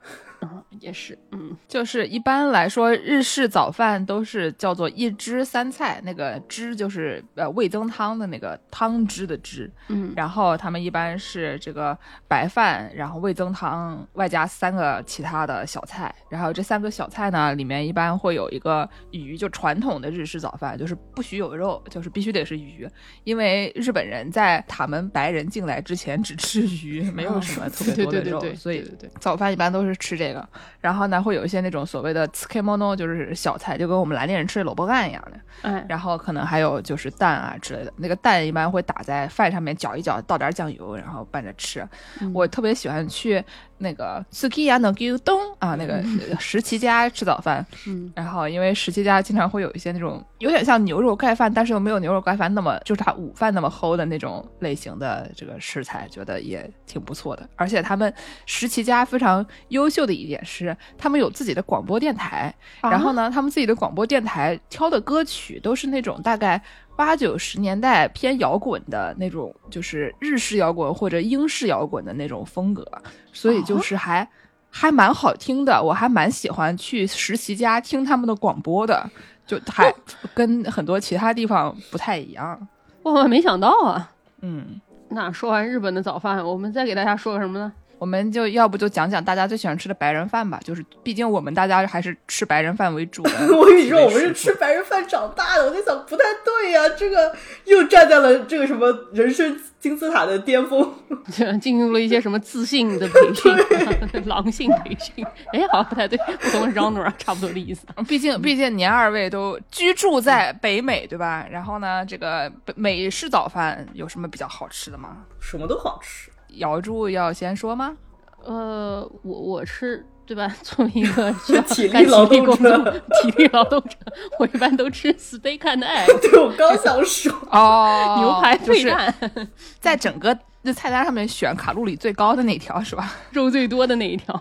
[0.79, 10.13] 也是，嗯，就是一般来说，日式早饭都是叫做一汁三菜，那个汁就是呃味增汤的那个汤汁的汁，嗯。
[10.15, 22.87] 然后他们一般是这个白饭，然后味增汤，外加三个其他的小菜，然后这三个小菜呢里面一般会有一个鱼，就传统的日式早饭就是不许有肉，就是必须得是鱼，
[23.23, 28.95] 因为日本人在他们白人进来之前只吃鱼，没有什么特别多的肉， 对对对，所以对对。
[28.97, 30.34] 对早饭一般都是吃这个，
[30.81, 35.39] 然后呢，会有一些那种所谓的 tsukemono，就是小菜，就跟我们蓝店人吃的萝卜干一样的。
[35.61, 41.87] 哎，然后可能还有就是蛋啊之类的，那个蛋一般会打在饭上面搅一搅，倒点酱油，然后拌着吃。
[42.33, 43.43] 我特别喜欢去
[43.77, 46.03] 那个 Sukiya no Gyudon 啊，那个
[46.39, 47.65] 石岐家吃早饭。
[47.87, 57.47] 嗯，然后因为石岐家经常会有一些那种有点像牛肉盖饭，但是又没有牛肉盖饭那么就是它午饭那么齁的那种类型的这个食材，觉得也挺不错的。
[57.55, 58.13] 而且他们
[58.45, 66.61] 石岐家非常优秀的一点是，他们有自己的广播电台，然后呢，他们自己的广播电台挑的歌曲都是那种大概
[66.95, 72.85] 八九十年代偏摇滚的那种，就是日式摇滚或者英式摇滚的那种风格，
[73.31, 74.27] 所以就是还、
[74.69, 79.09] 还蛮好听的，我还蛮喜欢去实习家听他们的广播的，
[79.45, 79.93] 就还
[80.33, 82.67] 跟很多其他地方不太一样。
[83.03, 84.11] 万万没想到啊！
[84.41, 87.71] 嗯，那说完日本的早饭，我们再给大家说个什么呢？
[87.97, 93.31] 我们就要不就讲讲大家最喜欢吃的白人饭吧，就是毕竟我们大家还是吃白人饭为主的。
[93.55, 100.93] 我跟你说，我们是吃白人饭长大的，我在想不太对呀、这个又站在了这个什么人生金字塔的巅峰。
[101.61, 103.55] 进入了一些什么自信的培训、
[104.25, 105.25] 狼性培训？
[105.53, 107.85] 哎，好像不太对，不同的 genre 差不多的意思。
[108.07, 111.45] 毕竟，毕竟您二位都居住在北美，对吧？
[111.49, 115.17] 然后呢，这个美式早饭有什么比较好吃的吗？
[115.39, 117.95] 什么都好吃，瑶柱要先说吗？
[118.43, 120.47] 呃，我我是对吧？
[120.61, 123.95] 作为一个需要 体力干劳动工作者 体力劳动者，
[124.39, 129.47] 我一般都吃 steak and egg 对我刚想说，哦牛排就是配蛋，
[129.79, 133.13] 在整个这菜单上面选卡路里最高的那条是吧？
[133.31, 134.39] 肉最多的那一条。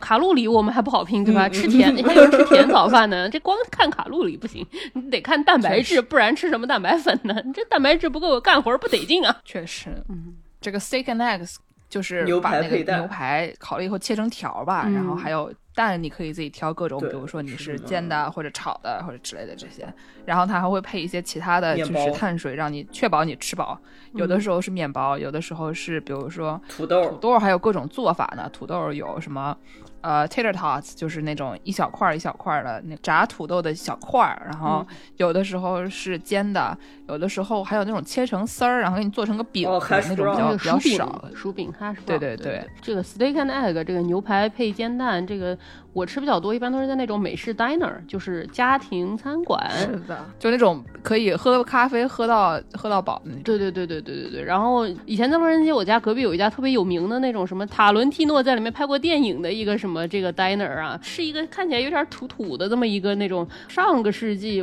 [0.00, 1.46] 卡路里我们还不好拼，对吧？
[1.48, 7.34] 嗯吃甜，还有吃甜早饭呢，这光看卡路里不行，你得看蛋白质，不然吃什么蛋白粉呢？
[7.44, 9.36] 你这蛋白质不够，干活不得劲啊！
[9.44, 11.56] 确实，嗯，这个 steak and eggs
[11.90, 19.86] 就是牛把那个排配蛋牛排烤了以后切成条吧，嗯然后还有蛋，你可以自己挑各种，比如说你是煎的或者炒的或者之类的这些，
[20.24, 23.78] 然后它还会配一些其他的就是碳水，让你确保你吃饱。
[24.14, 28.48] 有的时候是面包，有的时候是比如说土豆土，豆，还有各种做法呢。
[28.50, 29.56] 土豆有什么？
[30.04, 34.86] 呃，tater tots 就是那种一小块儿一小块儿的那炸土豆的小块儿，然后
[35.16, 36.76] 有的时候是煎的，
[37.08, 45.56] 有的时候还有那种切成丝儿，然后给你做成个饼那种比较比较少。，薯饼它是对对对对这个 steak and egg 这个牛排配煎蛋，这个
[45.94, 49.70] 我吃比较多，一般都是在那种美式 diner，就是家庭餐馆。
[49.70, 53.22] 是的，就那种可以喝咖啡喝到喝到饱。
[53.42, 54.44] 对对对对对对对。
[54.44, 64.62] 然后以前在洛杉矶，我家隔壁有一家特别有名的那种什么塔伦蒂诺在里面拍过电影的一个什么么这个 diner 啊，是一个看起来有点土土的这么一个那种上个世纪。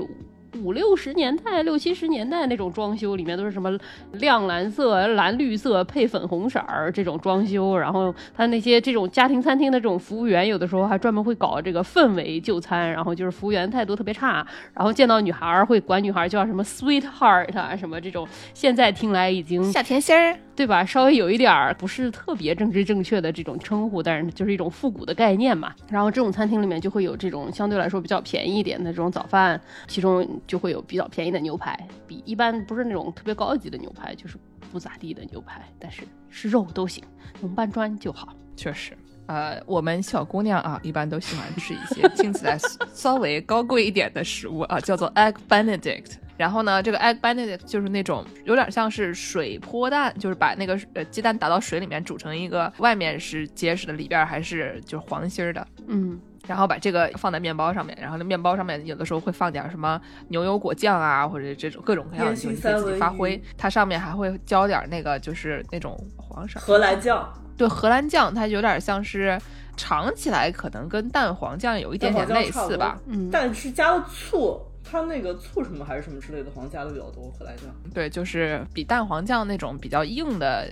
[0.59, 3.71] 五六十年代、六七十年代那种装修，里面都是什么
[4.13, 7.77] 亮蓝色、蓝绿色配粉红色儿这种装修。
[7.77, 20.83] 然后他那些这种家庭餐厅的这种服务员，有的时候还专门会搞这个氛围就餐，然后就是服务员态度特别差，然后见到女孩儿会管女孩儿叫什么 sweetheart 啊什么这种，现在听来已经小甜心儿，对吧？
[20.85, 25.73] 稍微有一点儿不是特别政治正确的这种称呼，但是就是一种复古的概念嘛。
[25.89, 34.38] 然后这种餐厅里面就会有这种相对来说比较便宜一点的这种早饭，其中就会有比较便宜的牛排，比一般不是那种特别高级的牛排，就是
[34.71, 37.04] 不咋地的牛排，但是是肉都行，
[37.39, 38.36] 能搬砖就好。
[38.56, 38.97] 确实。
[39.27, 42.58] 呃，我们小姑娘啊，一般都喜欢吃一些听起来
[42.91, 46.13] 稍微高贵一点的食物啊，叫做 egg benedict。
[46.36, 55.65] 然后呢，这个 egg benedict 就是那种有点像是水泼蛋，就是把那个呃鸡蛋打到水里面煮成一个，外面是结实的，里边还是就是黄心儿的。
[55.88, 59.99] 嗯，然后把这个放在面包上面，然后那面包上面有的时候会放点什么
[60.30, 63.41] 牛油果酱啊，或者这种各种各样的，就是你可以自己发挥。
[63.58, 69.39] 它上面还会浇点那个就是那种黄色荷兰酱，对荷兰酱，它有点像是
[69.77, 72.99] 尝起来可能跟蛋黄酱有一点点类似吧。
[73.06, 77.32] 嗯但是加了醋，它那个醋什么还是什么之类的，好像加的比较多。
[77.38, 80.67] 荷兰酱，对，就是比蛋黄酱那种比较硬的，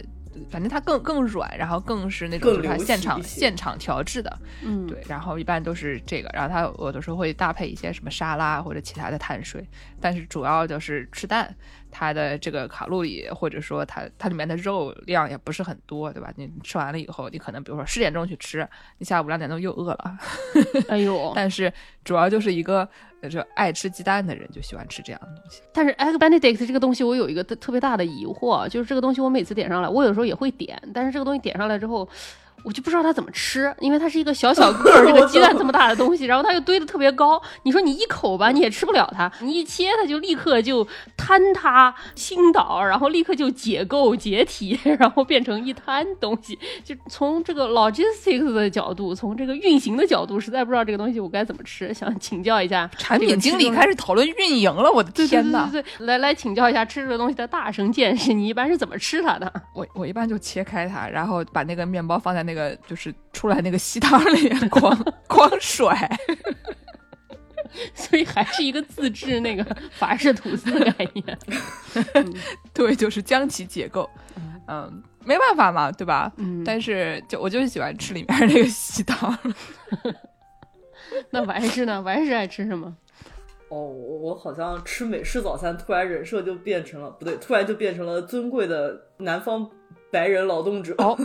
[0.50, 4.40] 反正它更更软，然后更是那种就是它现场现场调制的。
[4.64, 9.68] 嗯，对，然后一般都是这个，然后它有的时候会搭配一些什么沙拉或者其他的碳水，
[10.00, 11.54] 但是主要就是吃蛋，
[11.92, 16.32] 它的这个卡路里或者说它它里面的肉量也不是很多，对吧？
[16.36, 20.18] 你吃完了以后，你可能比如说十点钟去吃，你下午两点钟又饿了，
[20.90, 21.72] 哎呦，但是
[22.04, 22.88] 主要就是一个
[23.22, 25.62] 呃这爱吃鸡蛋的人就喜欢吃这样的东西。
[25.74, 32.08] 但是 egg benedict 这个东西，我有一个特特别大的疑惑，就是这个东西我每次点上来，我有时候也会点，但是这个东西点上来之后。
[32.64, 37.42] 我就不知道它怎么吃，因为它是一个小小个 儿，这个鸡蛋这么大的东西，然后它又堆的特别高。
[37.64, 40.86] 你说你一口吧，你也吃不了它，你一切它就立刻就
[41.18, 46.58] 坍塌、倾倒，然后立刻就解构、解体，然后变成一滩东西。
[46.84, 55.70] 就从这个 logistics 的角度，从这个运行的角度，实在不知道这个东西我该怎么吃，想请教一下产品经理开始讨论运营了，我的天呐！
[55.72, 59.52] 对对对，来来请教一下吃这个东西的大神见识，你一般是怎么吃它的？
[59.74, 66.10] 我我一般就切开它，然后把那个面包放在那个就是出来那个稀汤里面光光 甩。
[67.94, 71.38] 所以还是一个自制那个 法式吐司的概念。
[72.74, 74.10] 对，就是将其解构。
[74.68, 76.32] 嗯，没办法嘛，对吧？
[76.38, 79.38] 嗯，但是就我就是喜欢吃里面那个稀汤。
[81.30, 82.02] 那完事呢？
[82.02, 82.96] 完事爱吃什么？
[83.70, 89.70] 哦，我我好像吃美式早餐，突然人设就变成了不对，突然就变成了尊贵的南方
[90.12, 90.96] 白人劳动者。
[90.98, 91.16] 哦，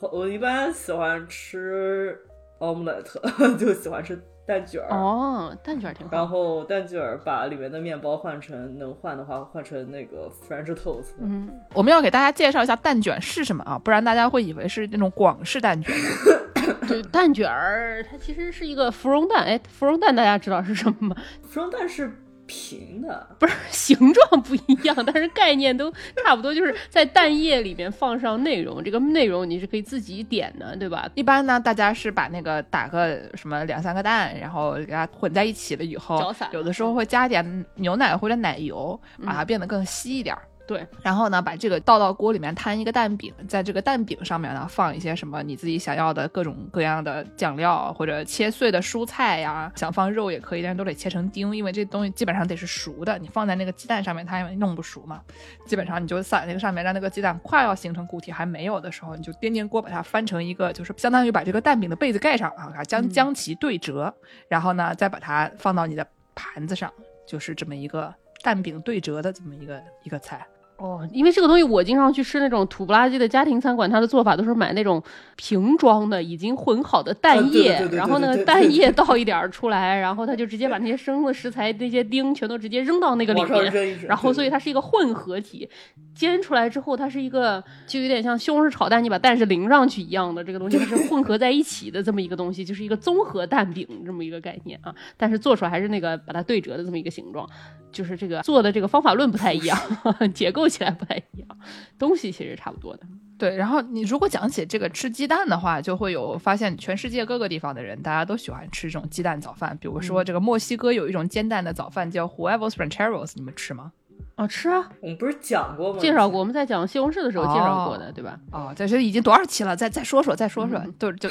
[0.00, 2.18] 我我一般喜欢吃
[2.58, 3.18] omelette，
[3.56, 4.88] 就喜欢吃蛋卷儿。
[4.90, 6.26] 哦，蛋卷儿挺然。
[6.26, 11.12] 后蛋卷儿把里面的面包换成能换的话，换成那个 French toast。
[11.20, 15.94] 嗯，我们要给大家介绍一下蛋卷是什么啊，不然大家会以为是那种广式蛋卷。
[16.88, 19.44] 对，蛋卷儿它其实是一个芙蓉蛋。
[19.44, 21.16] 哎，芙蓉蛋大家知道是什么吗？
[21.42, 22.10] 芙蓉蛋是
[22.48, 25.92] 平的，不是形状不一样，但是概念都
[26.24, 31.08] 差不多，就是在蛋液里面放上内容，这个内容你是可以自己点的，对吧？
[31.14, 40.42] 一般呢，大家是把那个打个什么两三个蛋，然后给它混在一起了以后搅散，有的时候会加点牛奶或者奶油，把嗯它变得更稀一点儿。
[40.68, 55.22] 对，然后呢，把这个倒到锅里面摊一个蛋饼，在这个蛋饼上面呢放一些什么你自己想要的各种各样的酱料或者切碎的蔬菜呀，想放肉也可以，但是都得切成丁，因为这东西基本上得是熟的，你放在那个鸡蛋上面它也弄不熟嘛。
[55.66, 64.14] 基本上你就撒那个上面，让那个鸡蛋快要形成固体还没有的时候，你就颠颠锅把它翻成一个，就是相当于把这个蛋饼的被子盖上啊，将将其对折，
[64.48, 66.92] 然后呢再把它放到你的盘子上，
[67.26, 70.46] 就是这么一个蛋饼对折的这么一个一个菜。
[70.78, 75.02] 哦，因为这个东西我经常去吃那种土不拉几的家庭餐馆，它的做法都是买那种
[75.34, 85.68] 瓶装的已经混好的蛋液，然后那个蛋液倒一点儿出来，然后他就直接把那些生的食材那些丁全都直接扔到那个里面，然后所以它是一个混合体，
[86.14, 94.94] 煎出来之后它是一个就有点像西红柿炒蛋，你把蛋是淋上去一样的这个东西，它是 混合在一起的这么一个东西，就是一个综合蛋饼这么一个概念啊。
[95.16, 97.44] 但是做出来还是那个把它对折的这么一个形状，
[97.90, 99.76] 就是这个做的这个方法论不太一样，
[100.32, 101.58] 结构起来不太一样，
[101.98, 103.06] 东西其实差不多的。
[103.38, 109.78] 对，然后你如果讲起这个吃鸡蛋的话，就会有发现全世界各个地方的人，大家都喜欢吃这种鸡蛋早饭。
[109.80, 113.92] 比如说这个墨西哥有一种煎蛋的早饭叫 Huevos Rancheros，你们吃吗？
[114.36, 115.98] 哦，吃啊，我们不是讲过吗？
[115.98, 118.38] 介绍过，我们在讲西红柿的时候介绍过的，哦对吧？
[118.52, 119.74] 哦，这是已经多少期了？
[119.74, 121.28] 再再说说，再说说，嗯就就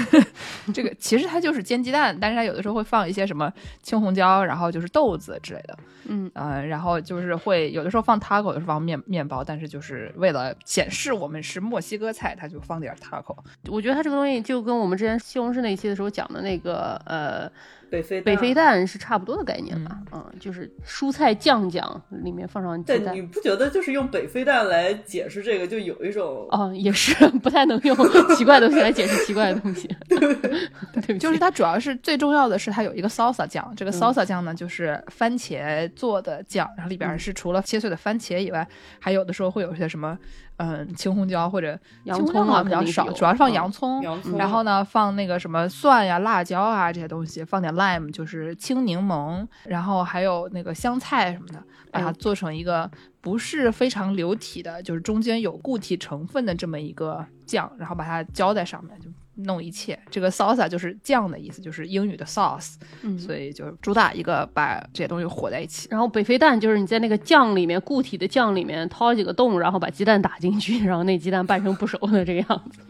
[0.72, 3.52] 这个其实它就是煎鸡蛋，但是它有的时候会放一些什么
[3.82, 13.36] 青红椒，然后就是豆子之类的，嗯呃，然后就是会有的时候放 taco，有的时候放面面包，但是就是为了显示我们是墨西哥菜，它就放点 taco。
[13.68, 17.50] 我觉得它这个东西就跟我们之前西红柿那一期的时候讲的那个呃
[17.90, 19.98] 北非北非蛋是差不多的概念吧？
[20.12, 23.22] 嗯，就是蔬菜酱酱里面放上鸡对，蛋你。
[23.22, 27.96] 不觉得就是用北非蛋来解释这个，就有一种哦，也是 不太能用
[28.36, 29.88] 奇怪的东西来解释奇怪的东西。
[31.06, 38.66] 对，就是它主要是最重要的是它有一个 salsa 酱，这个 salsa 酱呢就是番茄做的酱，然后里边是除了切碎的番茄以外，
[39.00, 40.16] 还有的时候会有一些什么
[40.62, 52.90] 嗯青红椒或者洋青红椒葱啊好像比较少，主要是放嗯洋葱，洋葱，然后呢放那个什么蒜呀、辣椒啊这些东西，放点 lime 就是青柠檬，然后还有那个香菜什么的，把它哎做成一个
[53.22, 59.08] 不是非常流体的，就是中间有固体成分的这么一个酱，然后把它浇在上面就。
[59.36, 65.88] 弄一切，这个 salsa 就是酱的意思，就是英语的 sauce，、嗯所以就主打一个把这些东西和在一起。
[65.90, 72.80] 然后北非蛋就是你在那个酱里面固体的酱里面掏几个洞，然后把鸡蛋打进去，然后那鸡蛋半生不熟的这个样子。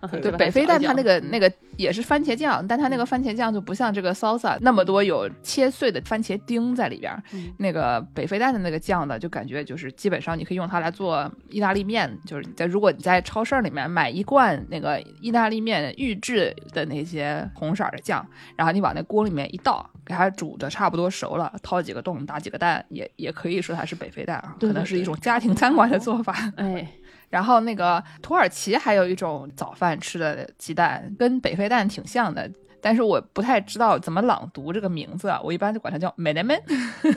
[0.00, 7.22] 啊 对对，北非蛋它那个嗯那个也是番茄酱，但它那个番茄酱就不像这个 salsa 那么多有切碎的番茄丁在里边
[7.58, 26.52] 那个北非蛋的那个酱呢，就感觉就是基本上你可以用它来做意大利面，就是你在如果你在超市里面买一罐那个意大利面预制的那些红色的酱，然后你往那锅里面一倒，给它煮的差不多熟了，掏几个洞，打几个蛋，也也可以说它是北非蛋啊，对对对可能是一种家庭餐馆的做法。
[26.56, 26.86] 哎，
[27.30, 36.60] 然后那个土耳其还有一种早饭吃的鸡蛋，跟北非蛋挺像的，但是我不太知道怎么朗读这个名字啊，我一般就管它叫 menemen，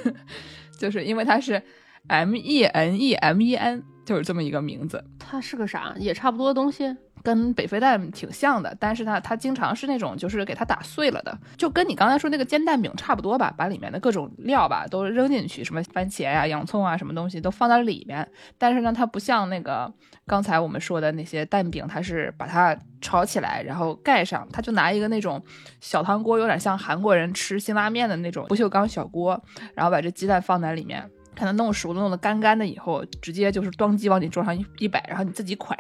[0.78, 1.62] 就是因为它是
[2.08, 5.04] M E N E M E N，就是这么一个名字。
[5.20, 5.94] 它是个啥？
[6.00, 6.96] 也差不多的东西。
[7.24, 18.28] 跟北非蛋挺像的，但是它它经常是那种就是给它打碎了的，就跟你刚才说那个煎蛋饼差不多吧，把里面的各种料吧都扔进去，什么番茄呀、洋葱啊，什么东西都放在里面。
[18.58, 19.92] 但是呢，它不像那个
[20.26, 25.44] 刚才我们说的那些蛋饼，它是把它炒起来，然后盖上，它就拿一个那种
[25.82, 29.42] 小汤锅，有点像韩国人吃辛拉面的那种不锈钢小锅，
[29.74, 31.10] 然后把这鸡蛋放在里面。
[31.36, 35.74] 看它弄熟了，弄得干干的以后，直接就是咣叽往你桌上一一摆，然后你自己蒯，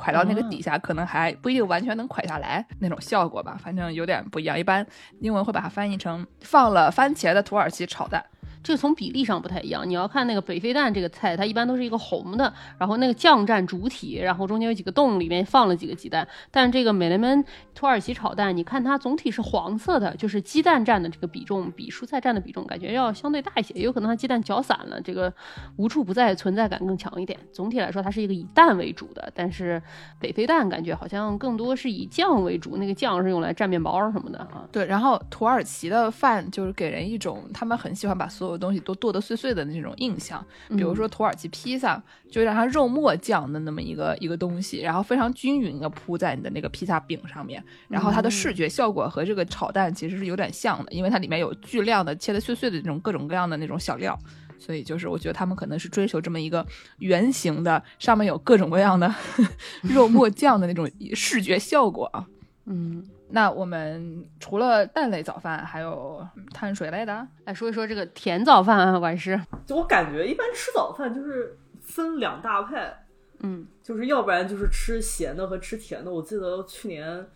[0.00, 4.58] 蒯到那个底下，可能还不一定完全能蒯下来那种效果吧，反正有点不一样。
[4.58, 4.86] 一般
[5.20, 8.24] 英文会把它翻译成放了番茄的土耳其炒蛋。
[8.62, 9.88] 这个从比例上不太一样。
[9.88, 16.26] 你要看那个北非蛋这个菜，它一般都是一个红的，然后那个酱占主体，然后中间有几个洞，里面放了几个鸡蛋。
[16.50, 17.44] 但这个美雷门
[17.74, 25.32] 土耳其炒蛋，你看它总体是黄色的，就是鸡蛋占的这个比重比蔬菜占的比重感觉要相对大一些，也有可能它鸡蛋搅散了，这个
[25.76, 27.38] 无处不在，存在感更强一点。
[27.52, 29.82] 总体来说，它是一个以蛋为主的，但是
[30.18, 34.68] 北非蛋感觉好像更多是以酱为主，那个酱是用来蘸面包什么的啊。
[34.70, 40.44] 对，然后土耳其的饭就是给人一种他们很喜欢把所有东西都剁得碎碎的那种印象。
[40.68, 54.18] 比如说土耳其披萨，就让它肉末酱的那么一个一个东西，然后非常均匀的铺在你的那个披萨饼上面，然后它的视觉效果和这个炒蛋其实是有点像的，因为它里面有巨量的切的碎碎的这种各种各样的那种小料。
[54.58, 56.66] 所以就是，我觉得他们可能是追求这么一个
[56.98, 59.10] 圆形的，上面有各种各样的
[59.80, 62.26] 肉末酱的那种视觉效果啊。
[62.66, 63.02] 嗯，
[63.32, 67.26] 那我们除了蛋类早饭，还有碳水类的。
[67.44, 69.40] 来说一说这个甜早饭啊，管师。
[69.66, 73.06] 就我感觉一般吃早饭就是分两大派，
[73.40, 76.12] 嗯，就是要不然就是吃咸的和吃甜的。
[76.12, 77.26] 我记得去年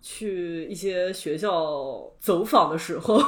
[0.00, 3.20] 去一些学校走访的时候，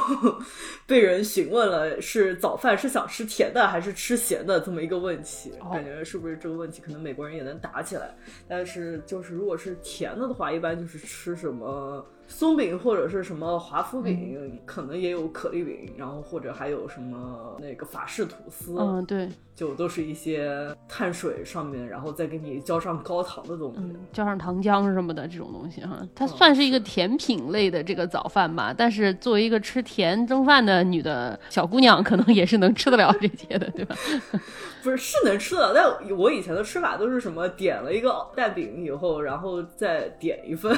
[0.87, 8.15] 被人询问了是早饭是想吃甜的还是吃咸的这么一个问题，哦感觉是不是这个问题可能美国人也能打起来？
[8.47, 12.05] 但是就是如果是甜的的话，一般就是吃什么。
[12.27, 23.79] 松饼或者是什么华夫饼，可能也有可丽饼，然后或者还有什么那个法式吐司，嗯，对，就都是一些碳水上面，然后再给你浇上高糖的东西。
[23.79, 28.73] 嗯，浇上糖浆什么的这种东西哈，它算是一个甜品类的这个早饭吧。
[28.75, 33.95] 但是作为一个吃甜蒸饭的女的小姑娘，可能也是能吃得了这些的，对吧？
[34.81, 40.75] 不是是能吃的，但我以前的吃法都是什么点了一个蛋饼以后，然后再点一份。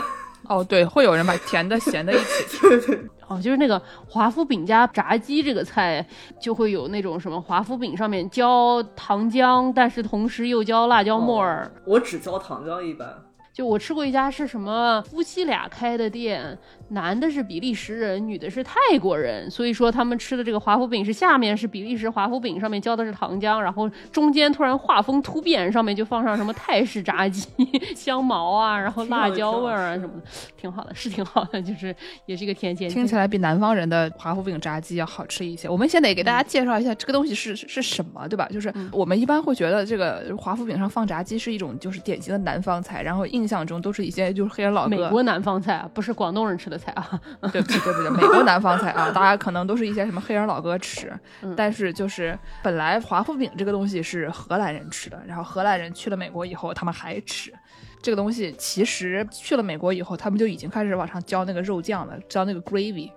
[0.47, 2.57] 哦，对，会有人把甜的、咸的一起。
[2.61, 6.05] 对对，哦，就是那个华夫饼加炸鸡这个菜，
[6.39, 11.71] 就会有那种什么华夫饼上面浇糖浆，但是同时又浇辣椒末儿。
[11.85, 13.07] 我只浇糖浆一般。
[13.55, 16.45] 就我吃过一家是什么夫妻俩开的店，
[16.89, 27.47] 男的是比利时人，女的是泰国人，所以说他们吃的这个华夫饼是下面是比利时华夫饼，上面浇的是糖浆，然后中间突然画风突变，上面就放上什么泰式炸鸡、
[27.95, 30.27] 香茅啊，然后辣椒味儿啊什么的，
[30.57, 31.95] 挺好的，是挺好的，就是
[32.25, 32.89] 也是一个甜甜。
[32.89, 35.69] 听起来比南方人的华夫饼炸鸡要好吃一些。
[35.69, 38.49] 我们先得给大家介绍一下这个东西是是什么，对吧？
[38.51, 47.21] 就是我们一般会觉得这个华夫饼上放炸鸡是一种就是典型的南方菜，然后印象中都是一些就是黑人老哥美国南方菜啊，不是广东人吃的菜啊。
[47.53, 57.53] 对不起，对不起，美国南方菜啊， 大家可能都是一些什么黑人老哥吃，嗯但是就是本来华夫饼这个东西是荷兰人吃的，然后荷兰人去了美国以后，他们还吃。
[58.01, 63.11] 这个东西其实去了美国以后，他们就已经开始往上浇那个肉酱了，浇那个 gravy。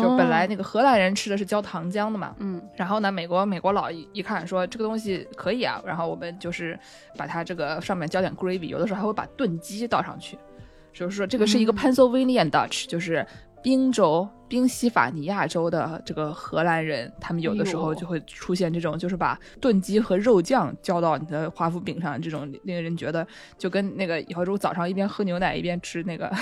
[0.00, 6.78] 就本来那个荷兰人吃的是浇糖浆的嘛，嗯，然后呢，美国美国佬一一看说这个东西可以啊，然后我们就是
[7.16, 10.36] 把它这个上面浇点 gravy，有的时候还会把炖鸡倒上去，
[10.92, 13.24] 就是说这个是一个 Pennsylvania Dutch，、就是
[13.66, 23.26] 宾州宾夕法尼亚州的这个荷兰人，他们有的时候就会出现这种，就是把炖鸡和肉酱浇到你的华夫饼上，这种令人觉得
[23.58, 26.32] 就跟那个以后如果早上一边喝牛奶一边吃那个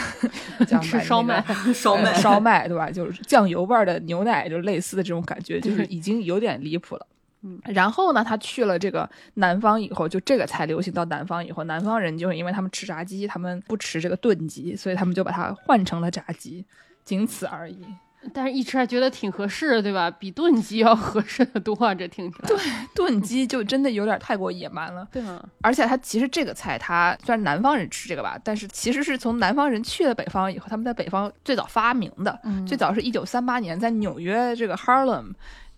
[0.69, 2.91] 叫吃烧麦烧麦烧麦对吧？
[2.91, 7.07] 就是酱油味的牛奶，就类似的这种感觉，就是已经有点离谱了。
[7.41, 16.63] 嗯，然后呢，他去了这个南方以后，就这个才流行到南方以后，南方人就是因为他们吃炸鸡，他们不吃这个炖鸡，所以他们就把它换成了炸鸡，
[17.05, 17.85] 仅此而已。
[18.33, 20.11] 但是一吃还觉得挺合适的，对吧？
[20.11, 22.49] 比炖鸡要合适的多啊，这听起来。
[22.49, 22.57] 对
[22.95, 35.35] 炖鸡就真的有点太过野蛮了，对啊，而且它其实这个菜，它虽然南方人吃这个吧，但是其实是从南方人去了北方以后，他们在北方最早发明的，嗯最早是一九三八年在纽约这个 Harlem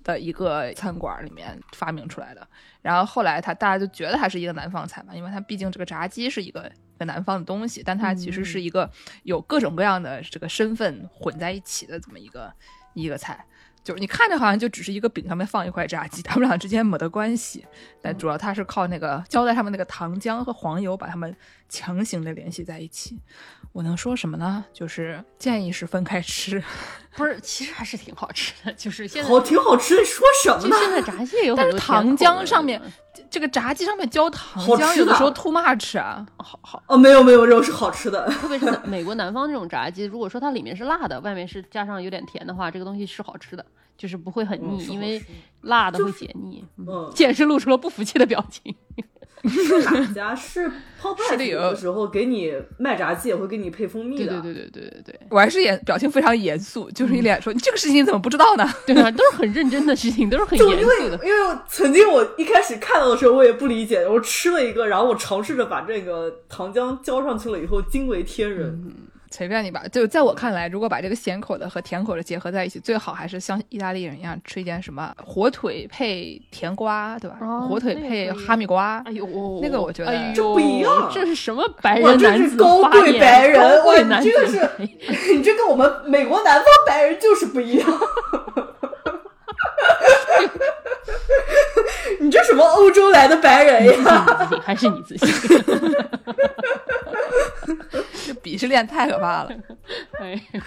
[0.06, 2.46] 的一个餐馆里面发明出来的。
[2.80, 8.88] 然后后来他大家就觉得它是一个南方菜嘛，因为它毕竟这个炸鸡是一个一个南方的东西，但它其实是一个
[9.24, 12.52] 有各种各样的这个身份混在一起的这么一个
[12.94, 13.44] 一个菜。
[13.86, 17.64] 就是你看着好像就只是一个饼上面放一块炸鸡，他们俩之间没得关系，
[18.02, 21.32] 但主要它是靠那个浇在上面那个糖浆和黄油把它们
[21.68, 23.16] 强行的联系在一起。
[23.70, 24.64] 我能说什么呢？
[24.72, 26.60] 就是建议是分开吃。
[27.14, 30.76] 不是，其实还是挺好吃的，就是现在好挺好吃，的说什么呢？
[30.80, 32.82] 现在炸鸡也有很但是多糖甜口的浆上面，
[33.30, 36.26] 这个炸鸡上面浇糖浆，有的时候 too much 啊。
[36.38, 38.28] 好好，哦，没有没有，肉是好吃的。
[38.30, 43.64] 特别是 美国南方这种炸鸡，如果说它里面是辣的，外面是加上有点甜的话，这个东西是好吃的，
[43.96, 45.22] 就是不会很腻，嗯因为
[45.62, 46.64] 辣的会解腻。
[46.76, 48.74] 嗯嗯，剑是露出了不服气的表情。
[49.44, 50.34] 是哪家？
[50.34, 50.70] 是
[51.00, 54.40] 泡派是的有有的时候给你卖炸鸡也会给你配蜂蜜的。
[54.40, 61.26] 对对对对对对对我还是严表情非常严肃，就是一脸说：“你这个事情你怎么不知道呢 对啊，都是很认真的事情，都是很就因为严肃的。
[61.26, 68.94] 因为曾经我一开始看到的时候我也不理解，我吃了一个，然后我尝试着把这个糖浆浇上去了以后，惊为天人。？”
[69.30, 69.82] 随便你吧。
[69.92, 77.36] 就在我看来，如果把这个咸口的和甜口的结合在一起，最好还是像意大利人一样吃一点什么火腿配甜瓜，对吧？
[77.40, 79.02] 哦火腿配哈密瓜。
[79.04, 79.26] 哎呦，
[79.62, 84.70] 那个我觉得哎呦这不一样这是什么白人男子是高贵白人，高贵哇，你这个是，
[85.34, 87.86] 你这跟我们美国南方白人就是不一样。
[92.20, 94.24] 你这什么欧洲来的白人呀？
[94.62, 95.28] 还是你自信，
[98.42, 99.50] 鄙视链太可怕了。
[100.18, 100.60] 哎呦，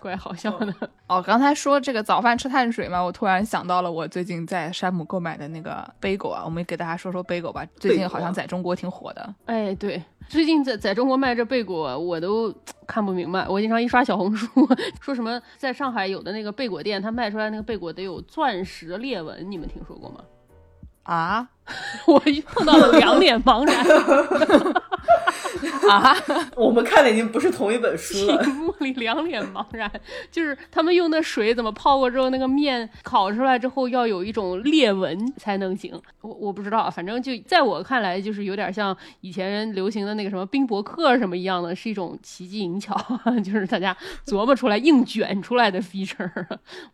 [0.00, 0.72] 怪好笑的。
[1.06, 7.66] 哦，刚才说这个早饭吃碳水嘛，我突然想到了我最近在山姆购买的那个贝狗啊，我们给大家说说贝狗吧。
[7.76, 9.34] 最近好像在中国挺火的。
[9.46, 12.54] 哎，对，最近在在中国卖这贝果，我都
[12.86, 13.46] 看不明白。
[13.48, 14.48] 我经常一刷小红书，
[15.00, 20.20] 说什么在上海有的那个贝果店，它卖出来那个贝果得有钻石裂纹，你们听说过吗？
[21.10, 21.48] 啊，
[22.06, 23.84] 我碰到了两脸茫然。
[25.88, 26.16] 啊！
[26.54, 28.38] 我们看的已经不是同一本书了。
[28.44, 29.90] 屏幕里两脸茫然，
[30.30, 36.00] 就是他们用的水怎么泡过之后，那个面烤出来之后要有一种裂纹才能行。
[36.20, 42.96] 我我不知道，反正就在我看来，就是有点像以前流行的那个什么冰博客什么一样的，是一种奇技淫巧，
[43.44, 43.96] 就是大家
[44.26, 46.46] 琢磨出来硬卷出来的 feature。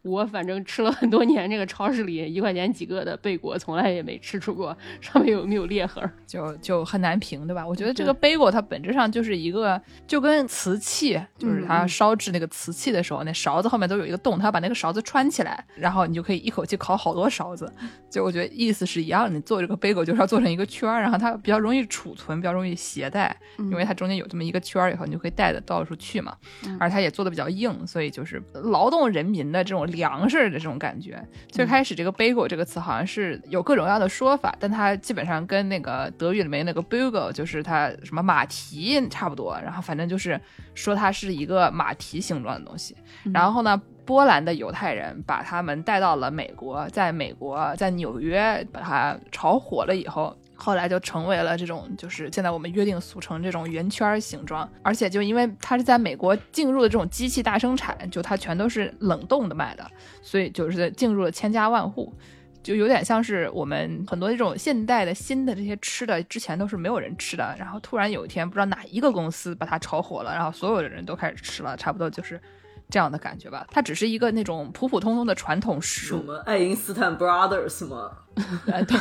[0.02, 4.65] 我反正吃了很多年这个超市里一块钱几个的贝果，从来也没吃出过
[5.00, 7.66] 上面有没有裂痕，就就很难评，对吧？
[7.66, 17.70] 我觉得这个杯果它本质上就是一个，就跟瓷器，就是它烧制那个瓷器的时候，那勺子后面都有一个洞，它把那个勺子穿起来，然后你就可以一口气烤好多勺子。
[18.10, 26.34] 就我觉得意思是一样，你做这个杯果就是要做成一个圈儿，然后它比较容易储存，比较容易携带，因为它中间有这么一个圈儿，以后你就可以带着到处去嘛。
[26.80, 31.22] 而它也做的比较硬，所以就是劳动人民的这种粮食的这种感觉。
[31.50, 40.40] 最开始这个贝果这个词好像是有各种各样的说法，但它基本上跟那个德语里面那个 bugel 就是它什么马蹄差不多，然后反正就是
[40.74, 42.96] 说它是一个马蹄形状的东西。
[43.32, 50.36] 然后呢，波兰的犹太人把他们带到了美国，在美国在纽约把它炒火了以后。
[50.58, 59.86] 后来就成为了这种，就是现在我们约定俗成这种圆圈形状，而且就因为它是在美国进入的这种机器大生产，就它全都是冷冻的卖的，
[60.22, 62.10] 所以就是进入了千家万户，
[62.66, 72.40] 就有点像是我们很多这种现代的新的这些吃的，之前都是没有人吃的，然后突然有一天不知道哪一个公司把它炒火了，然后所有的人都开始吃了，差不多就是
[72.90, 73.64] 这样的感觉吧。
[73.70, 76.18] 它只是一个那种普普通通的传统食物。
[76.18, 78.10] 什么爱因斯坦 Brothers 吗？
[78.66, 78.98] 呃，对，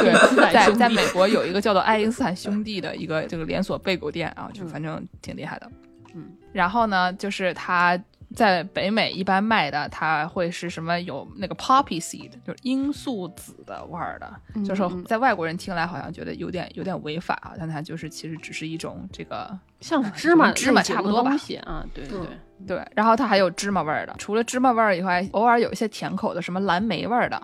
[0.00, 5.70] 对，在在美国有一个叫做爱因斯坦兄弟的一个这个连锁贝果店啊，就反正挺厉害的。
[6.14, 8.02] 嗯，然后呢，就是它
[8.34, 14.32] 在北美一般卖的，它会是什么有那个 poppy seed，就是罂粟籽的味儿的，
[14.64, 21.32] 就是在外国人听来好像觉得有点有点违法啊，但它就是其实只是一种这个像是芝麻芝麻差不多吧
[21.64, 22.28] 啊，对对对。
[22.64, 27.42] 对，然后它还有芝麻味儿的，除了芝麻味儿以外，偶尔有一些甜口的，什么蓝莓味儿的。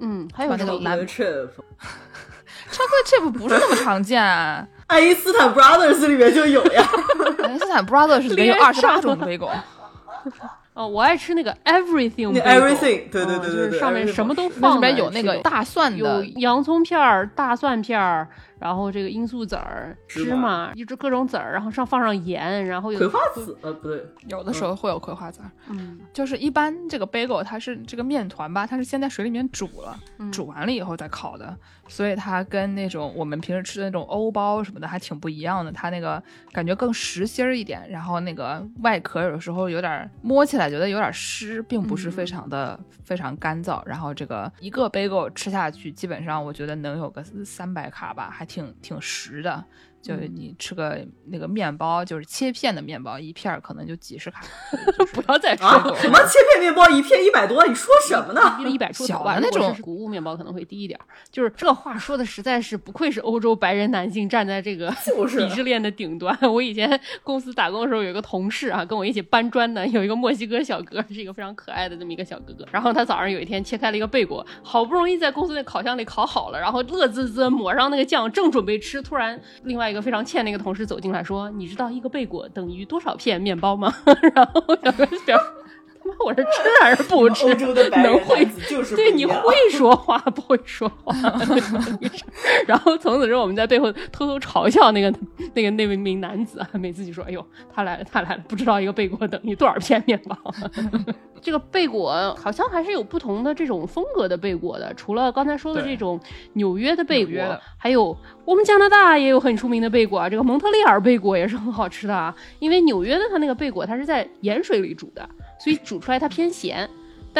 [0.00, 1.52] 嗯，还有那个蓝 chip，chocolate
[3.06, 6.84] chip 不是那么常见、啊，爱因斯坦 Brothers 里面就有呀。
[7.44, 9.52] 爱因斯坦 Brothers 里面有二十八种水果。
[10.74, 18.28] 哦，我爱吃那个 everything everything，对对啊对对对，就是上面什么都放里面有那个大蒜有的，洋葱片儿、大蒜片儿，
[18.58, 25.50] 然后这个罂粟籽儿、芝麻，一直各种籽儿，然后上放上盐，然后有葵花籽，呃，不对，有的时候会有葵花籽儿。
[25.70, 31.56] 嗯就是一般这个 bagel 它是这个面团吧，它是先在水里面煮了，嗯煮完了以后再烤的，
[31.86, 35.70] 所以它跟那种我们平时吃的那种欧包什么的还挺不一样的。
[35.70, 43.80] 它那个感觉更实心儿一点，然后那个外壳有时候有点儿摸起来觉得有点湿，并不是非常的、非常干燥。
[43.86, 49.64] 然后这个一个 bagel 吃下去，基本上我觉得能有个三百卡吧，还挺挺实的。
[50.00, 54.42] 就是你吃个那个面包，就是切片的面包，一片可能就几十卡，
[55.12, 57.66] 不要再说啊这，个什么切片面包一片一百多？
[57.66, 58.58] 你说什么呢？
[58.68, 60.98] 一百出头吧，那种谷物面包可能会低一点。
[61.30, 66.36] 就是这话说的实在是不愧是欧洲白人男性站在这个就是 鄙视链的顶端。
[66.42, 72.66] 我以前公司打工的时候有一个同事啊，跟我一起搬砖的，有一个墨西哥小哥，是一个非常可爱的这么一个小哥哥。
[72.70, 83.92] 然后他早上有一天切开了一个贝果，好不容易在公司那烤箱里烤好了，然后乐滋滋抹上那个酱，正准备吃，突然另外一个非常欠那个同事走进来说：“你知道一个贝果等于多少片面包吗？”
[84.34, 85.44] 然后小哥就表示。
[86.00, 87.44] 他妈，我是吃还是不吃？
[87.44, 91.14] 欧洲的白人能会就是对，你会说话不会说话，
[92.66, 95.12] 然后从此之后我们在背后偷偷嘲笑那个
[95.52, 100.34] 那个那位名男子啊，每次就说：“哎呦，他来了，他来了，不知道一个贝果等于多少片面包。
[101.42, 106.18] ”这个贝果好像还是有不同的这种风格的贝果的，除了刚才说的这种
[106.54, 108.16] 纽约的贝果还有
[108.48, 112.34] 我们加拿大也有很出名的贝果啊，这个蒙特利尔贝果也是很好吃的啊。
[112.60, 115.28] 因为纽约的它那个贝果它是在盐水里煮的，
[115.58, 116.88] 所以煮出来它偏咸。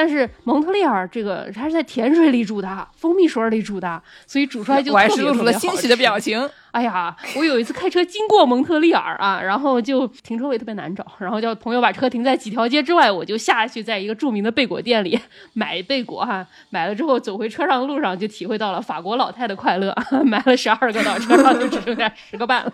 [0.00, 6.48] 但是蒙特利尔这个它是在甜水里煮的，蜂蜜水里煮的，所以煮出来就我还特别是露出了欣喜的表情。
[6.70, 15.18] 哎呀，我有一次开车经过蒙特利尔啊，然后就停车位特别难找，然后叫朋友把车停在几条街之外，我就下去在一个著名的贝果店里
[15.54, 19.92] 买贝果哈、买了之后走回车上的路上就体会到了法国老太的快乐，
[20.24, 22.72] 买了十二个到车上就只剩下十个半了，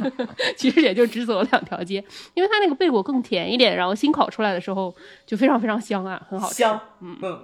[0.56, 4.94] 其实也就只走了两条街，因为它那个贝果更甜一点，然后新烤出来的时候
[5.26, 6.54] 就非常非常香啊，很好吃。
[6.54, 7.40] 香，嗯嗯，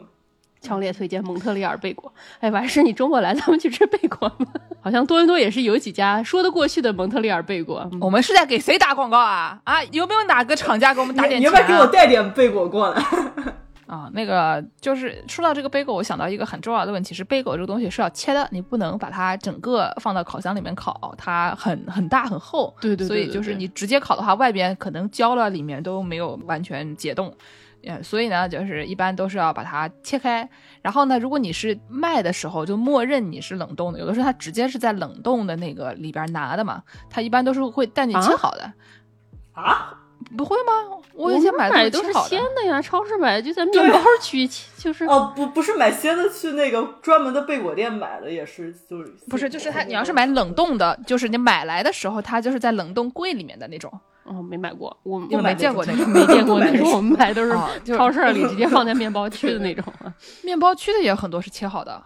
[0.60, 2.12] 强烈推荐蒙特利尔贝果。
[2.40, 4.46] 哎，完事你周末来咱们去吃贝果吗？
[4.82, 7.86] 好像多伦多也是有几家说得过去的蒙特利尔贝果。
[7.92, 9.60] 嗯我们是在给谁打广告啊？
[9.64, 11.52] 啊，有没有哪个厂家给我们打点钱、啊？
[11.52, 13.02] 你你要不要给我带点贝果过来？
[13.90, 22.72] 啊，那个就是说到这个背狗，我想到一个很重要的问题是，背狗这个东西是要切的，你不能把它整个放到烤箱里面烤，它很很大很厚。
[22.80, 27.34] 对对对所以就是你直接烤的话，外边可能焦了，里面都没有完全解冻。
[27.82, 30.48] 嗯，所以呢，就是一般都是要把它切开，
[30.82, 38.72] 然后呢，如果你是卖的时候，就默认你是冷冻的，有的时候它直接是在冷冻的那个里边拿的嘛，它一般都是会带你切啊好的，
[39.52, 39.99] 啊，
[40.36, 40.96] 不会吗？
[41.14, 53.90] 我我以前买的都是鲜的呀，超市买的就在面包区，就是哦，不不是买鲜的，去那个专门的贝果店买的，也是就是不是，就是它，你要是买冷冻的，就是你买来的时候，它就是在冷冻柜里面的那种。
[54.24, 56.08] 哦没买过，我我没见过那种？
[56.08, 57.52] 没见过那 种，我们买都是
[57.96, 59.84] 超市里直接 放在面包区的那种。
[60.42, 62.00] 面包区的也有很多是切好的，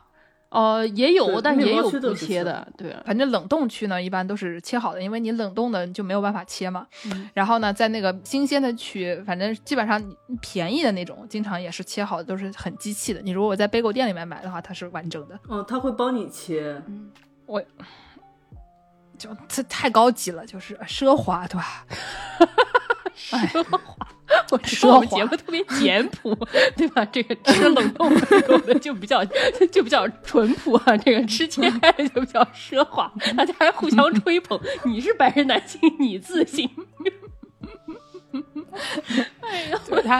[0.54, 2.96] 哦，也有，但也有不切的，对。
[3.04, 6.86] 反正冷冻区呢一般都是切好的，因为你冷冻的就没有办法切嘛。
[7.06, 10.00] 嗯然后呢，在那个新鲜的区，反正基本上
[10.40, 13.20] 便宜的那种，经常也是切好的，都是很机器的。
[13.20, 15.36] 你如果在贝狗店里面买的话，它是完整的。
[15.48, 16.80] 哦，他会帮你切，
[17.46, 17.60] 我
[19.18, 21.84] 就这太高级了，就是奢华，对吧？
[23.16, 24.08] 奢华，
[24.50, 26.34] 我说我们节目特别简朴，
[26.76, 27.04] 对吧？
[27.06, 28.08] 这个吃冷冻
[28.46, 29.24] 狗的就比较
[29.70, 36.68] 就比较淳朴啊，这个吃 切开的就比较奢华，大家还互相吹捧，你是白人男性，你自信。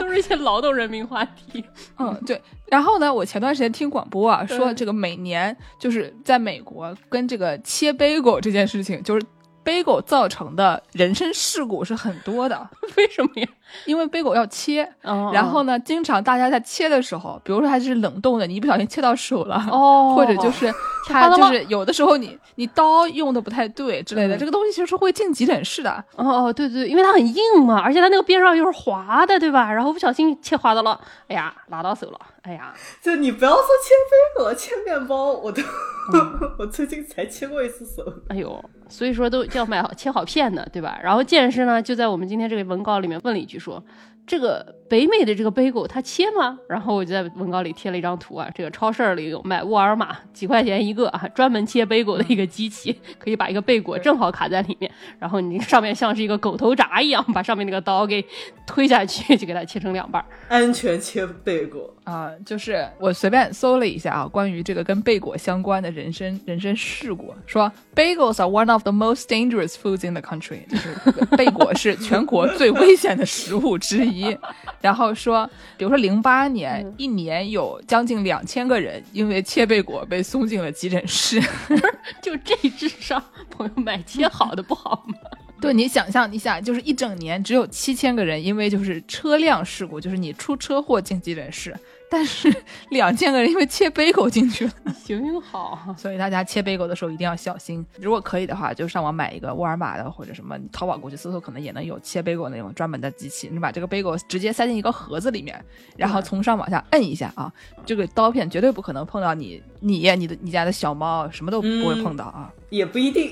[0.00, 1.64] 都是一些劳动人民话题。
[1.98, 2.40] 嗯，对。
[2.66, 9.26] 然后呢，我前段时间听广播啊，说这个每年就是在美国跟这个切 bagel 这件事情，就是
[9.64, 13.48] bagel 造成的人身事故是很多的，为什么呀？
[13.86, 19.56] 因为 bagel 要切，哦然后呢，经常大家在切的时候，比如说它是冷冻的，你一不小心切到手了。
[19.70, 20.72] 哦，或者就是
[21.06, 26.04] 它就是有的时候你你刀用的不太对之类的，嗯这个东西其实会进急诊室的。
[26.16, 29.72] 哦哦，对对，因为它很硬嘛，而且它那个边上又是滑的，对吧？
[29.72, 32.72] 然后不小心切滑到了，哎呀，拉到手了，哎呀，
[33.02, 35.62] 就你不要说切贝果，切面包，我都、
[36.58, 38.02] 我最近才切过一次手。
[38.28, 40.98] 哎呦，所以说都要买好切好片的，对吧？
[41.02, 43.82] 然后健身呢，就在我们今天这个文稿里面问了一句说。
[44.26, 46.57] 这个北美的这个贝果它切吗？
[46.68, 54.88] 然后我就在文稿里贴了一张图啊，这个超市里有卖沃尔玛几块钱一个啊，专门切贝果的一个机器，可以把一个贝果正好卡在里面，
[55.18, 58.24] 然后你上面像是一个狗头铡一样，把上面那个刀给
[58.68, 60.24] 推下去，就给它切成两半。
[60.49, 70.95] 安全切贝果，啊、就是我随便搜了一下啊，关于这个跟贝果相关的人身人身事故，说 bagels are one of the most dangerous foods in the country，就是
[71.36, 74.38] 贝果是全国最危险的食物之一。
[74.85, 81.41] 然后说，比如说零八年、一年有将近两千个人因为切贝果被送进了急诊室。
[82.20, 85.14] 就这智商，朋友买切好的不好吗？
[85.59, 91.74] 对你想象一下，就是一整年只有七千个人因为就是车辆事故，就是你出车祸进急诊室，
[92.14, 92.48] 但是
[92.90, 94.72] 两千个人因为切杯狗进去了。
[95.04, 97.84] 行行好，所以大家切杯狗的时候一定要小心。
[97.98, 103.48] 如果可以的话，就上网买一个沃尔玛的或者什么淘宝过去搜搜，可能也能有切杯狗那种专门的机器。
[103.50, 105.60] 你把这个杯狗直接塞进一个盒子里面，
[105.96, 107.52] 然后从上往下摁一下啊，
[107.84, 112.48] 这个刀片绝对不可能碰到你、你、你的、你家的小猫，什么都不会碰到啊。
[112.70, 113.28] 也不一定。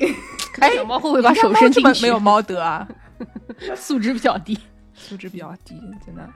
[0.58, 2.02] 哎，小猫会不会把手伸进去？
[2.02, 2.88] 没有猫德啊，
[3.76, 4.58] 素质比较低。
[4.92, 6.28] 素质比较低，真的。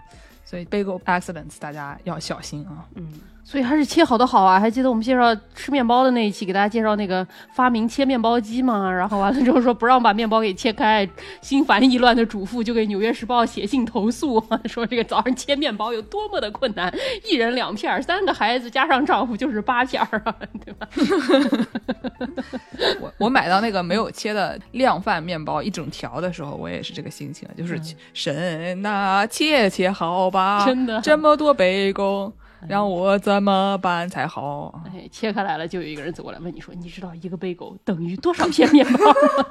[0.47, 2.88] 所以 bagel accidents 大家要小心啊。
[2.94, 4.59] 嗯，所以还是切好的好啊！
[4.59, 7.24] 还记得我们介绍吃面包的那一期，给大家介绍那个
[7.55, 8.90] 发明切面包机嘛？
[8.90, 11.09] 然后完了之后说不让把面包给切开，
[11.40, 16.92] 心烦意乱的主妇就给《纽约时报》写信投诉， 说这个早上切面包有多么的困难，
[17.24, 20.34] 一人两片儿，三个孩子加上丈夫就是八片儿啊，
[20.64, 20.88] 对吧？
[23.01, 27.80] 我我买到那个没有切的量贩面包一整条的时候，我也是这个心情，就是
[28.12, 32.32] 神呐、切切好吧，真的这么多贝果，
[32.68, 34.82] 让我怎么办才好？
[34.86, 39.46] 哎，切开来了，就有一个人走过来问你说：“你知道一个贝狗等于多少片面包吗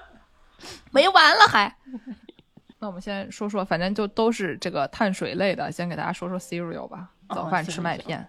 [0.92, 1.76] 没完了还。
[2.78, 8.26] 那我们先说说，反正就都是这个碳水类的，先给大家说说 cereal 吧，哦早饭吃麦片。？”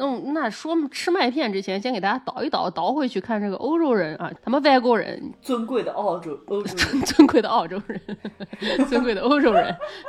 [0.00, 8.00] 那那说吃麦片之前，先给大家倒一倒，倒回去看这个欧洲人啊，他们外国人尊贵的澳洲欧洲人， 尊贵的澳洲人，
[8.88, 9.66] 尊贵的欧洲人，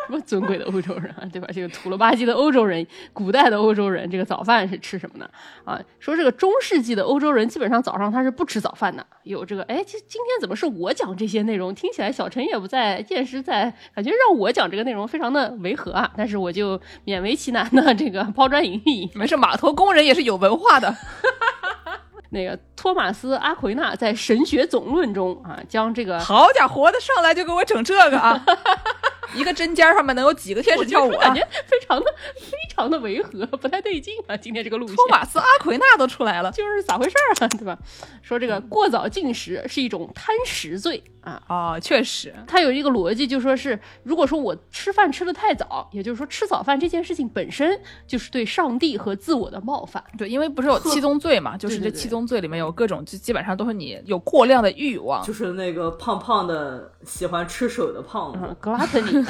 [0.07, 1.47] 什么尊贵的欧洲人啊，对吧？
[1.53, 5.29] 这个土了吧唧的欧洲人，古代的欧洲人，这个早饭是吃什么呢？
[5.65, 9.05] 啊，说这个中世纪的欧洲人基本上早上他是不吃早饭的。
[9.23, 11.75] 有这个，哎，今今天怎么是我讲这些内容？
[11.75, 16.09] 听起来小陈也不在，剑师在，感觉让我讲这个内容非常的违和啊。
[16.15, 20.95] 但是我就勉为其难的这个抛砖引玉，没事，码头工人也是有文化的。
[22.33, 28.41] 那个托马斯·阿奎那在《神学总论》中啊，将这个好家伙的上来就给我整这个啊！
[29.35, 31.11] 一个针尖上面能有几个天使跳舞？
[31.17, 32.05] 感觉非常的
[32.35, 34.37] 非常的违和，不太对劲啊！
[34.37, 37.47] 今天这个路线，托马斯·阿奎那都出来了，就是咋回事啊？
[37.49, 37.77] 对吧？
[38.21, 41.41] 说这个过早进食是一种贪食罪啊！
[41.47, 50.03] 啊，确实，他有一个逻辑，就说是如果说我吃饭吃的太早，也就是说吃早饭这件事情本身就是对上帝和自我的冒犯。
[50.17, 59.11] 对，因为不是有七宗罪嘛， 就是这七宗罪里面有各种，就基本上都是你有过量的欲望，就是那个胖胖的喜欢吃手的胖子，格拉特尼。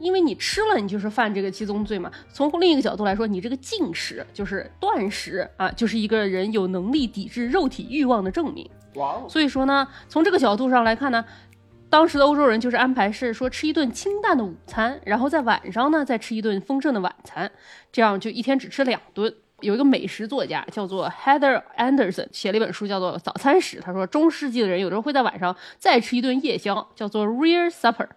[0.00, 2.10] 因为你吃了，你就是犯这个七宗罪嘛。
[2.32, 8.68] 从另一个角度来说，你这个禁食就是断食啊，就是一个人有能力抵制肉体欲望的证明。
[9.28, 11.24] 所以说呢，从这个角度上来看呢，
[11.88, 17.50] 当时的欧洲人就是安排是说吃一顿清淡的午餐，然后在晚上呢再吃一顿丰盛的晚餐，
[17.90, 19.34] 这样就一天只吃两顿。
[19.60, 23.78] 有一个美食作家叫做 Heather Anderson，写了一本书叫做《早餐史》。
[23.80, 28.08] 他说，中世纪的人有时候会在晚上再吃一顿夜宵，叫做 Rear Supper，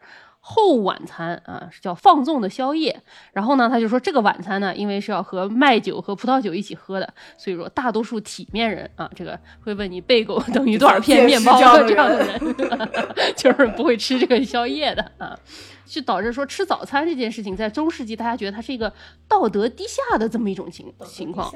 [0.48, 3.02] 后晚餐啊，是叫放纵的宵夜。
[3.34, 12.56] 然后呢，他就说这个晚餐呢，因为是要和麦酒和葡萄酒一起喝的，所以说大多数体面人啊，这个会问你贝狗等于多少片面包这样的人，
[13.36, 15.36] 就是不会吃这个宵夜的啊。
[15.86, 18.92] 就导致说吃早餐这件事情，在中世纪大家觉得它是一个
[19.28, 21.52] 道德低下的这么一种情情况。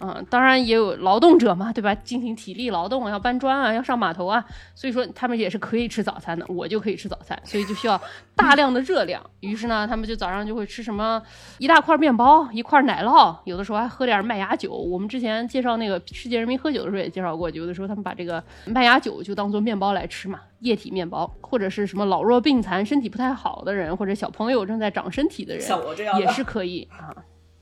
[0.00, 1.94] 嗯，当然也有劳动者嘛，对吧？
[1.96, 4.42] 进行体力劳动啊，要搬砖啊，要上码头啊，
[4.74, 6.44] 所以说他们也是可以吃早餐的。
[6.48, 8.00] 我就可以吃早餐，所以就需要
[8.34, 9.22] 大量的热量。
[9.40, 11.22] 于是呢，他们就早上就会吃什么
[11.58, 14.72] 一大块面包，一块奶酪，有的时候还喝点麦芽酒。
[14.72, 27.14] 我们之前介绍那个世界人民喝酒的时候也介绍过，有的时候他们把这个麦芽酒就当做面包来吃嘛，液体面包，或者是什么老弱病残、身体不太好的人，或者小朋友正在长身体的人，像我这样也是可以啊。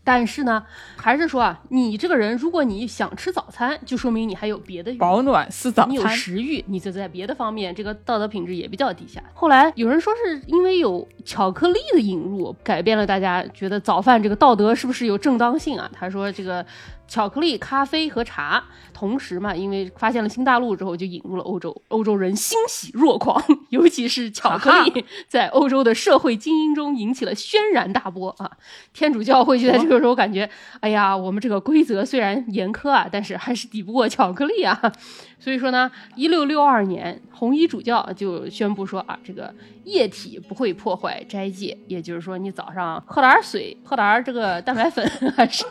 [0.09, 0.65] 但是呢，
[0.97, 9.23] 还是说啊，你这个人，如果你想吃早餐，就说明你还有别的欲保暖是早餐，你有食欲，你就在别的方面，这个道德品质也比较低下。
[9.35, 15.91] 后来有人说是因为有巧克力的引入，改变了大家觉得早饭这个道德是不是有正当性啊？
[15.93, 16.65] 他说这个。
[17.09, 21.75] 巧克力、咖啡和茶，同时嘛，因为发现了新大陆之后，就引入了欧洲。
[21.89, 28.51] 欧洲人欣喜若狂， 尤其是巧克力，在欧洲的社会精英中引起了轩然大波啊！
[28.93, 30.49] 天主教会就在这个时候感觉，
[30.81, 34.81] 哎呀，我们这个规则虽然严苛啊，但是还是抵不过巧克力啊。
[35.41, 45.65] 所以说呢，一六六二年，红衣主教就宣布说啊，这个液体不会破坏斋戒，也就是说，你早上喝点水，喝点这个蛋白粉，还是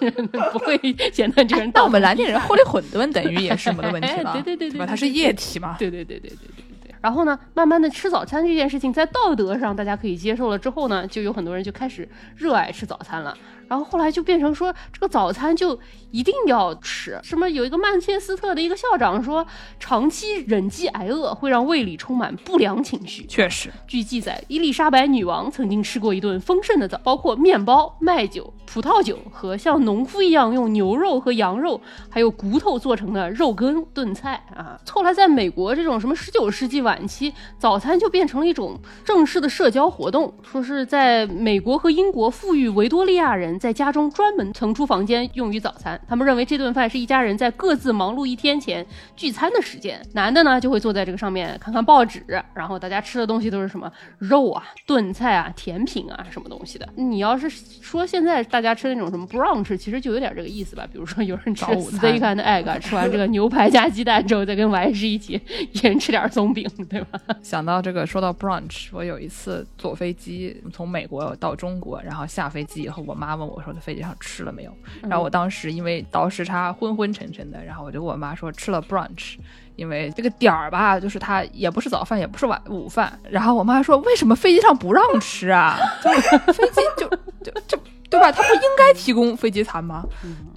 [0.53, 0.77] 不会
[1.11, 1.71] 显得这个人。
[1.71, 5.75] 但我们南京人喝的混沌等于也是没得问题了，对对对对，它是液体嘛。
[5.77, 6.95] 对对对对对对对。
[7.01, 12.07] 然后呢，慢慢的吃早餐这件事情，在道德上大家可以接受了之后呢，就有很多人就开始
[12.37, 13.37] 热爱吃早餐了。
[13.67, 15.77] 然后后来就变成说，这个早餐就
[16.11, 17.19] 一定要吃。
[17.21, 19.45] 什么有一个曼彻斯特的一个校长说，
[19.79, 23.25] 长期忍饥挨饿会让胃里充满不良情绪。
[23.25, 34.79] 确实，据记载，伊丽莎白女王曾经吃过一顿丰盛的早，包括面包、麦酒、葡萄酒和像农夫一样用牛肉和羊肉还有骨头做成的肉羹炖菜啊。
[34.89, 40.33] 后来在美国这种什么十九世纪晚期，早餐就变成了一种正式的社交活动。
[40.41, 43.56] 说是在美国和英国富裕维多利亚人。
[43.59, 48.85] 在家中专门腾出房间用于早餐，他们认为这顿饭是一家人在各自忙碌一天前
[49.15, 49.99] 聚餐的时间。
[50.13, 56.87] 男的呢就会坐在这个上面看看报纸，然后大家吃的东西都是什么肉啊、炖菜啊、甜品啊什么东西的。
[56.95, 60.87] 你要是说现在大家吃那种什么 brunch，其实就有点这个意思吧。
[60.91, 65.41] 比如说有人吃 steak and egg，吃完这个牛排加鸡蛋之后，再跟 Y 氏一起
[65.73, 67.19] 一人吃点松饼，对吧？
[67.41, 73.46] 想到这个，说到 brunch，我有一次坐飞机从美国到中国，然后下飞机以后，我妈问。
[73.47, 74.75] 我说在飞机上吃了没有？
[75.03, 79.37] 然后我当时因为倒时差昏昏沉沉的，然后我就跟我妈说吃了 brunch，
[79.75, 83.19] 因为这个点儿吧，就是它也不是早饭，也不是晚午饭。
[83.29, 85.77] 然后我妈说为什么飞机上不让吃啊？
[86.03, 86.09] 就
[86.53, 87.07] 飞机就
[87.43, 87.79] 就就
[88.09, 88.31] 对吧？
[88.31, 90.05] 他不应该提供飞机餐吗？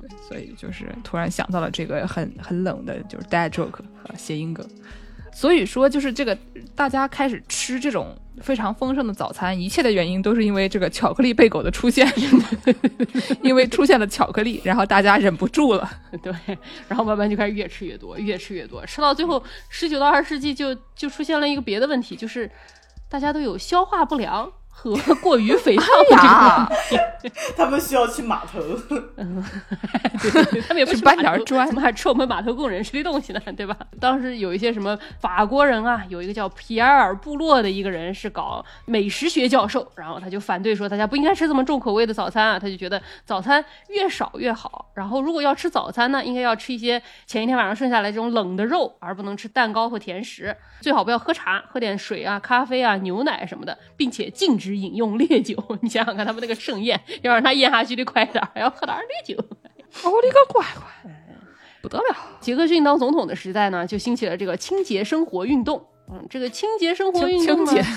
[0.00, 3.80] 对，所以就是突然想到了这个很很冷的，就是 dad joke
[4.16, 4.64] 谐音梗。
[5.32, 6.36] 所以说，就是这个
[6.74, 12.06] 大家开始吃这种非常丰盛的早餐，一切的原因都是因为这个巧克力贝狗的出现，
[13.42, 15.88] 因为出现了巧克力，然后大家忍不住了。
[16.22, 16.32] 对，
[16.88, 22.50] 然后慢慢就开始越吃越多，越吃越多，吃到最后，十九到二十世纪就就出现了一个别的问题，就是
[23.08, 26.98] 大家都有消化不良和过于肥 胖的这个呀问题。
[27.54, 28.60] 他们需要去码头。
[30.22, 33.40] 对对对，他们也不去搬是码头点砖怎么还吃我们码头工人吃的东西呢？
[33.56, 33.76] 对吧？
[34.00, 44.90] 当时有一些什么法国人啊，有一个叫皮埃尔部落的一个人是搞美食学教授，然后他就反对说大家不应该吃这么重口味的早餐啊，他就觉得早餐越少越好。
[44.94, 50.56] 然后如果要吃早餐呢，应该要吃一些前一天晚上剩下来这种冷的肉，而不能吃蛋糕和甜食。
[50.80, 55.56] 最好不要喝茶，喝点水啊、咖啡啊、牛奶什么的，并且禁止饮用烈酒。
[55.82, 59.42] 你想想看，他们那个盛宴要让他咽下去得快点儿，还要喝点儿烈酒。
[60.04, 61.10] 我的个乖乖，
[61.82, 62.04] 不得了！
[62.40, 65.84] 杰克逊当总统的时代呢，就兴起了这个清洁生活运动。
[66.12, 67.88] 嗯，这个清洁生活运动呢清洁，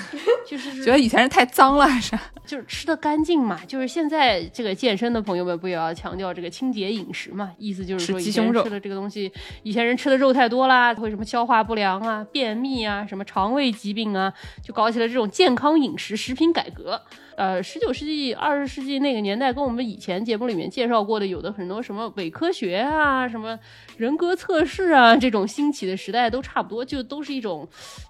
[0.45, 3.59] 就是 觉得以前人太脏了，还是 就是吃的干净嘛。
[3.68, 7.51] 就是现在这个健身的朋友们不也要强调这个清洁饮食嘛？
[7.57, 9.32] 意思就是说，以前吃的这个东西，
[9.64, 14.32] 以前人吃的肉太多啦，会什么消化不良啊、便秘啊、什么肠胃疾病啊，
[14.64, 17.01] 就搞起了这种健康饮食食品改革。
[17.36, 23.57] 呃，十九世纪、二十世纪那个年代，跟我们以前节目里面介绍过的，有的很多什么伪科学啊、什么
[23.97, 27.67] 人格测试啊，这种兴起的时代都差不多，就都是一种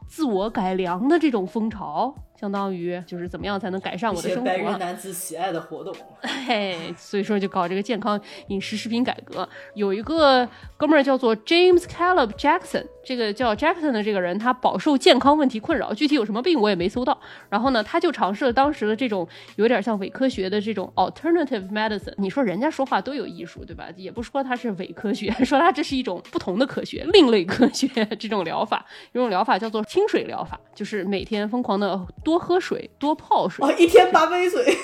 [0.08, 2.14] 自我改良的这种风潮，
[2.44, 5.96] 相当于就是怎么样才能改善我的生活白人男子喜爱的活动。
[6.46, 9.48] 嘿，所以说就搞这个健康饮食食品改革。
[9.76, 17.18] 有一个哥们儿叫做 James Caleb Jackson，这个叫 Jackson 的这个人，他饱受健康问题困扰，具体有什么病我也没搜到。
[17.50, 19.26] 然后呢，他就尝试了当时的这种
[19.56, 22.14] 有点像伪科学的这种 alternative medicine。
[22.18, 23.88] 你说人家说话都有艺术，对吧？
[23.96, 27.88] 也不说他是伪科学，说他这是一种不同的科学，另类科学
[28.20, 28.86] 这种疗法。
[29.14, 33.66] 有种疗法叫做清水疗法，就是每天疯狂的多喝水，多泡水。
[33.66, 34.78] 哦，一天八杯水。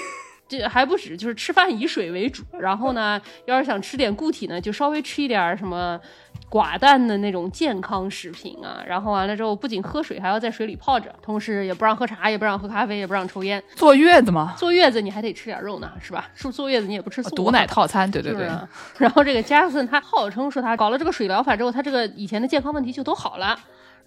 [0.50, 2.42] 这还不止，就是吃饭以水为主。
[2.60, 6.00] 然后呢，要是想吃点固体呢，就稍微吃一点什么
[6.50, 8.84] 寡淡的那种健康食品啊。
[8.84, 13.64] 然后完了之后，不仅喝水，还要在水里泡着，同时也不让喝茶，也不让喝咖啡，也不让抽烟。
[13.76, 16.28] 坐月子嘛，坐月子你还得吃点肉呢，是吧？
[16.34, 17.30] 是不是坐月子你也不吃素？
[17.36, 18.50] 毒奶套餐，对对对。
[18.98, 23.56] 然后这个加森他号称说他搞了这个水疗法之后，他这个以前的健康问题就都好了。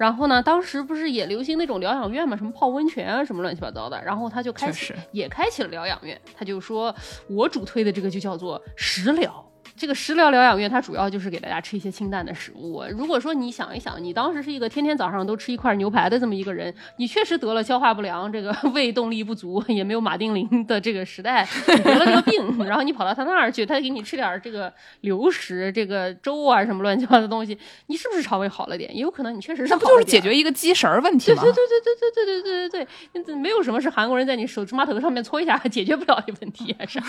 [0.02, 4.02] 然后呢，当时不是也流行那种疗养院嘛，什么泡温泉啊，什么乱七八糟的。
[4.04, 6.92] 然后他就开始也开启了疗养院，他就说
[7.28, 9.51] 我主推的这个就叫做食疗。
[9.76, 12.82] 这个食疗疗养院，它主要就是给大家吃一些清淡的食物。
[12.90, 27.56] 如果说你想一想，你当时是一个天天早上都吃一块牛排的这么一个人，你确实得了消化不良，这个 胃动力不足，也没有马丁啉的这个时代，你得了这个病，然后你跑到他那儿去，他给你吃点儿这个流食、这个粥啊什么乱七八糟的东西，
[27.86, 28.94] 你是不是肠胃好了点？
[28.94, 31.42] 也有可能你确实是那不就是解决一个鸡食儿问题吗？
[31.42, 37.06] 对对对对对对对对对对对对，没有什么是韩国人在你手指码头上面搓一下解决不了的问题，是吧？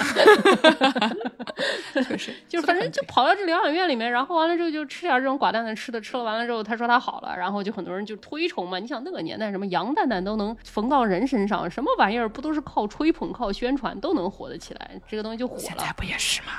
[2.08, 8.78] 确实，就是反正就跑到这疗养院里面，然后完了之后就吃点这种寡淡的吃的，吃了完了之后，他说他好了，然后就很多人就推崇嘛。
[8.78, 15.02] 你想那个年代，什么羊蛋蛋都能缝到人身上，什么玩意儿不都是靠吹捧、靠宣传都能火得起来？
[15.08, 15.92] 这个东西就火了现在。
[15.98, 16.50] 不也是吗？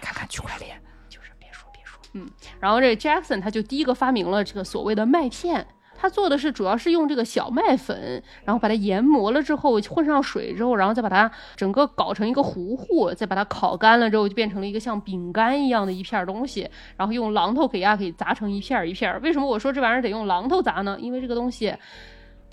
[0.00, 2.26] 看看区块链，就是别说别说，嗯，
[2.58, 5.66] 然后这 Jackson 他就第一个发明了这个所谓的麦片。
[6.00, 19.18] 他做的是主要是用这个小麦粉，然后把它研磨了之后混上水之后，然后再把它整个搞成一个糊糊，再把它烤干了之后，就变成了一个像饼干一样的一片东西，然后用榔头给它给砸成一片儿一片儿。
[19.18, 20.96] 为什么我说这玩意儿得用榔头砸呢？
[21.00, 21.74] 因为这个东西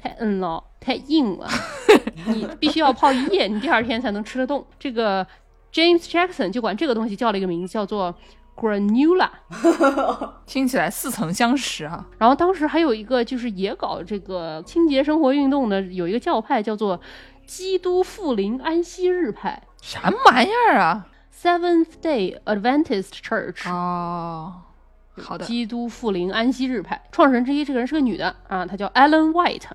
[0.02, 1.48] 太硬了，太硬了，
[2.34, 4.66] 你必须要泡一夜，你第二天才能吃得动。
[4.80, 5.24] 这个
[5.72, 8.14] James Jackson 就管这个东西叫了一个名字，叫做
[8.56, 9.30] granula。
[10.46, 12.06] 听起来似曾相识啊。
[12.18, 17.00] 然后当时还有一个就是也搞这个清洁生活运动的，有一个教派叫做
[17.46, 23.70] 基督复临安息日派什么玩意儿啊？（Seventh Day Adventist Church）。
[23.70, 24.62] 哦，
[25.22, 29.68] 好的，基督复临安息日派创始人之一，这个人是个女的啊，她叫 Ellen White。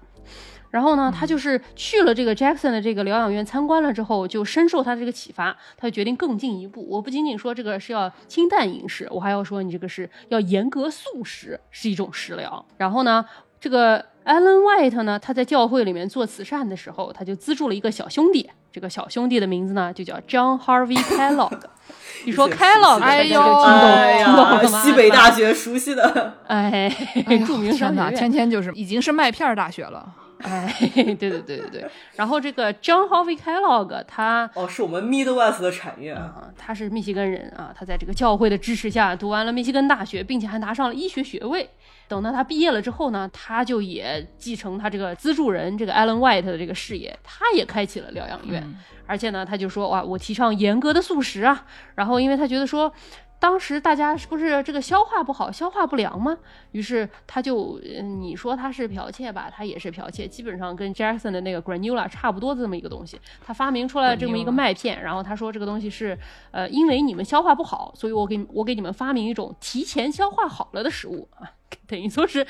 [0.70, 6.86] 然后呢，他就是去了这个 Jackson 的这个疗养院参观了之后，就深受他这个启发，他就决定更进一步。
[6.88, 12.64] 我不仅仅说这个是要清淡饮食，我还要说你这个是要严格素食，是一种食疗。
[12.76, 13.24] 然后呢，
[13.60, 21.58] 这个 Ellen White 呢，他在教会里面做慈善的时候，他就资助了一个小兄弟，这个小兄弟的名字呢就叫 John Harvey Kellogg。
[22.24, 24.82] 你说 Kellogg，哎呦听懂哎听懂了，吗？
[24.82, 26.88] 西北大学熟悉的，哎，
[27.44, 28.14] 著名商学院。
[28.14, 30.14] 天天就是已经是麦片儿大学了。
[30.42, 31.90] 哎， 对对对对对。
[32.16, 36.12] 然后这个 John Harvey Kellogg 他哦，是我们 Midwest 的产业。
[36.12, 41.68] 啊，他是密西根人啊，他在这个教会的支持下读完了密西根大学，并且还拿上了医学学位。
[42.08, 48.66] 等到他毕业了之后呢，他就也继承他这个资助人这个 Alan White 的这个事业，他也开启了疗养院。
[49.06, 51.64] 而且呢，他就说哇，我提倡严格的素食啊。
[51.96, 52.92] 然后，因为他觉得说，
[53.40, 56.36] 当时大家是不是这个消化不好、消化不良吗？
[56.72, 57.80] 于是他就，
[58.20, 63.18] 你说他是剽窃吧，他也是剽窃，基本上跟 Jackson 的那个 Granula 差不多的这么一个东西。
[63.42, 66.16] 他发明出来这么一个麦片，然后他说这个东西是，
[66.50, 71.50] 呃，因为你们消化不好，所以我给我给你们发明一种提前消化好了的食物啊。
[71.88, 72.46] 等于说是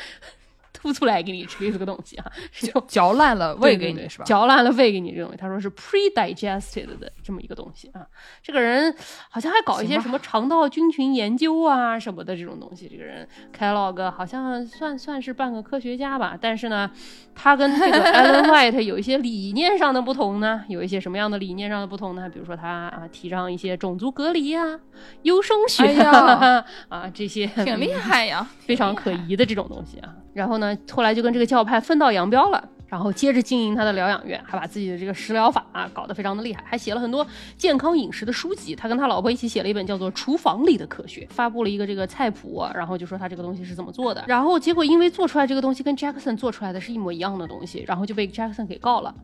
[0.81, 4.25] 吐出来给你吃这个东西啊， 就嚼烂了喂给你是吧？
[4.25, 8.07] 嚼烂了喂给你这东西，他说是 pre-digested 的这么一个东西啊。
[8.43, 8.95] 这个人
[9.29, 12.89] 好像还搞一些什么肠道菌群研究啊什么的这种东西。
[12.89, 16.91] 这个人 Kellogg 好像算算是半个科学家吧，但是呢，
[17.35, 20.65] 他跟这个 Alan White 有一些理念上的不同呢。
[20.69, 22.29] 有一些什么样的理念上的不同呢？
[22.33, 24.79] 比如说他啊提倡一些种族隔离啊、
[25.23, 30.15] 优生学呀啊这些挺厉害呀， 非常可疑的这种东西啊。
[30.33, 32.69] 然后呢，后来就跟这个教派分道扬镳了。
[32.87, 37.25] 然后接着经营他的疗养院，还把自己的这个食疗法啊搞得非常的厉害，还写了很多
[37.57, 38.75] 健康饮食的书籍。
[38.75, 44.25] 他跟他老婆一起写了一本叫做《厨房里的科学》，发布了一个这个菜谱，然后就说他这个东西是怎么做的。
[44.27, 49.15] 然后结果因为做出来这个东西跟 Jackson 做出来的是一模一样的东西，然后就被 Jackson 给告了。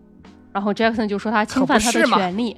[0.53, 2.57] 然后 Jackson 就说他侵犯他的权利。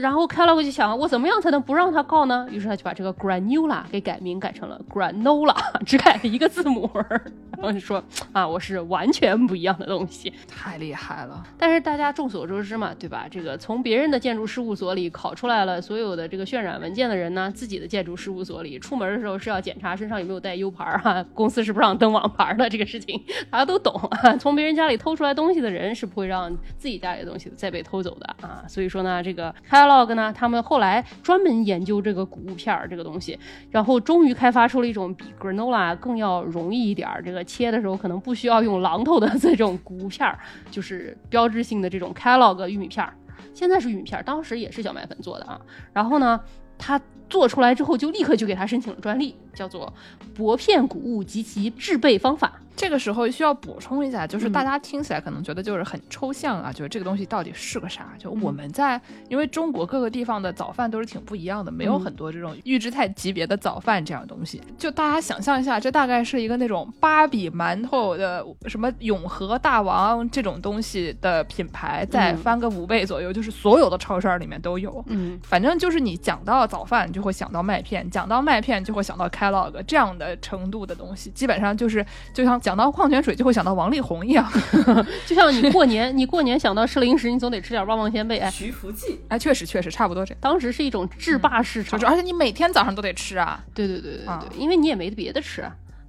[0.00, 2.46] 然后 Kellogg 就想，我怎么样才能不让他告呢？
[2.50, 6.90] 于是他就把这个 Granula 给改名改成了 Granola， 只改了一个字母。
[7.56, 11.42] 然后就说啊，我是完全不一样的东西，太厉害了。
[11.56, 13.26] 但是大家众所周知嘛，对吧？
[13.30, 23.94] 这个从别人的建筑事务所里考出来了所有的这个渲染文件的人呢，自己的建筑事务所里出门的时候是要检查身上有没有带 U 牌哈， 公司是不让登网盘的这个事情，大家都懂。
[24.40, 28.64] 从别人家里偷出来东西的人是不会让自己家里的东西再被偷走的啊。
[28.68, 29.54] 所以说呢，这个
[29.84, 33.38] Kellogg 呢，他们后来专门研究这个谷物片儿这个东西，
[33.70, 40.38] 然后终于开发出了一种比 Granola 更要容易一点儿，这个切的时候可能不需要用榔头的这种谷物片儿，
[40.70, 43.12] 就是标志性的这种 Kellogg 玉米片儿。
[43.52, 45.60] 现在是玉米片儿，当时也是小麦粉做的啊。
[45.92, 46.40] 然后呢，
[46.78, 49.92] 他做出来之后就立刻就给他申请了专利，叫做
[50.34, 52.58] 薄片谷物及其制备方法。
[52.76, 58.12] 这个时候需要补充一下，就是大家听起来可能觉得就是很抽象啊，就是这个东西到底是个啥？
[58.18, 64.60] 就我们在因为中国各个地方的早饭都是挺不一样的，没有很多这种预制菜级别的早饭这样东西。
[64.76, 75.02] 就大家想象一下，这大概是一个那种芭比馒头的什么永和大王这种东西的品牌，再翻个五倍左右，就是所有的超市里面都有。
[75.06, 82.60] 嗯，反正就是你讲到早饭就会想到麦片，讲到麦片就会想到 Kellogg 这样的程度的东西，基本上就是就像。
[82.64, 84.50] 讲到矿泉水就会想到王力宏一样，
[85.28, 88.38] 就像你过年，你过年想到吃零食，你总得吃点旺旺仙贝。
[88.38, 90.34] 哎，徐福记，哎，确实确实差不多这。
[90.40, 93.62] 当时是一种制霸市场，而且你每天早上都得吃啊。
[93.74, 95.62] 对对对对对，因为你也没别的吃。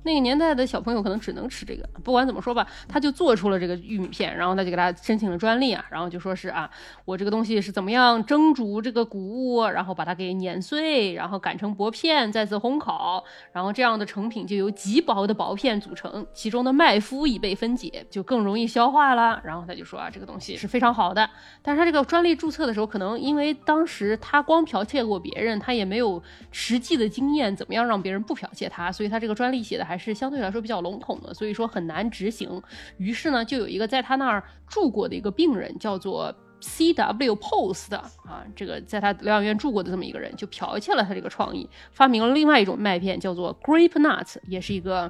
[0.06, 1.84] 那个年代的小朋友可能只能吃这个。
[2.04, 6.70] 不管怎么说吧，他就做出了这个玉米片，然后他就给他申请了专利啊，然后就说是啊，
[7.04, 19.42] 我这个东西是怎么样蒸煮这个谷物，然后把它给碾碎，然后擀成薄片，再次烘烤，然后这样的成品就由极薄的薄片组成，其中的麦麸已被分解，就更容易消化了。
[19.44, 21.28] 然后他就说啊，这个东西是非常好的。
[21.64, 29.95] 但是他这个专利注册的时候，可能因为当时他光剽窃过别人，他也没有实际的经验，怎么样让别人不剽窃他，所以他这个专利写的还。
[29.96, 32.62] 还是相对来说比较笼统的，所以说很难执行。
[32.98, 45.10] 于是呢，就有一个在他那儿住过的一个病人，叫做 C W Post 啊，这个在他疗养院住过的这么一个人，就剽窃了他这个创意，发明了另外一种麦片，叫做 Grape Nuts，也是一个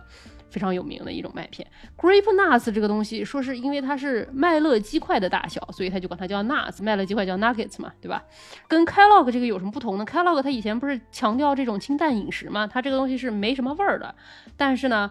[0.49, 1.67] 非常有名的一种麦片。
[1.97, 8.23] Grape Nuts 这个东西，说是因为它是麦乐鸡块的大小，所以他就管它叫 Nuts，麦乐鸡块叫 Nuggets 嘛，对吧？
[8.67, 14.13] 跟 Kellogg 这个有什么不同呢？Kellogg 它以前不是强调这种清淡饮食嘛，它这个东西是没什么味儿的。
[14.55, 15.09] 但是呢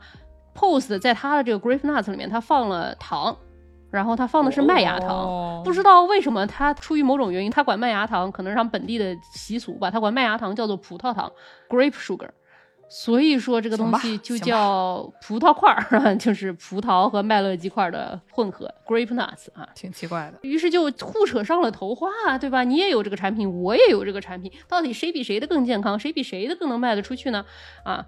[0.54, 3.36] ，Post 在它的这个 Grape Nuts 里面，它放了糖，
[3.90, 5.62] 然后它放的是麦芽糖。
[5.64, 11.30] 不知道为什么，它出于某种原因，它管麦芽糖可能是他们本地的习俗吧，它管麦芽糖叫做葡萄糖
[11.68, 12.30] （Grape Sugar）。
[12.88, 20.38] 所以说这个东西就叫葡萄块儿， 就是葡萄和麦乐鸡块的混合 （Grape Nuts） 啊，挺奇怪的。
[20.42, 22.08] 于是就互扯上了头话，
[22.38, 22.62] 对吧？
[22.64, 27.44] 你也有这个产品，我也有这个产品，到底谁比谁的更健康，谁比谁的更能卖得出去呢？
[27.82, 28.04] 啊！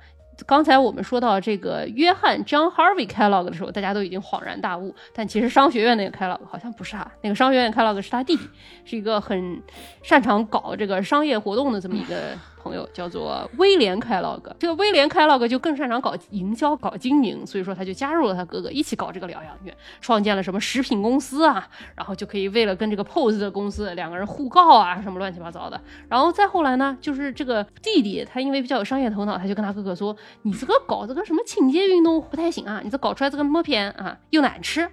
[0.47, 4.95] 刚才我们说到这个约翰 John Harvey Kellogg 的时候，大家都已经恍然大悟。
[5.15, 8.43] 但其实商学院那个 Kellogg 好像不是啊，那个商学院 Kellogg 是他弟弟，
[8.85, 9.63] 是一个很
[10.03, 14.55] 擅长搞这个商业活动的这么一个朋友，叫做威廉开洛格。
[14.59, 25.81] 这个威廉开洛格就更擅长搞营销、搞经营，所以说他就加入了他哥哥一起搞这个疗养院，创建了什么食品公司啊，然后就可以为了跟这个 POSE 的公司两个人互告啊，什么乱七八糟的。
[26.09, 34.89] 然后再后来呢，就是这个弟弟他因为比较有商业头脑，他就跟他哥哥说：“你这个搞这个什么清洁运动不太行啊，你这搞出来这个默片啊又难吃。”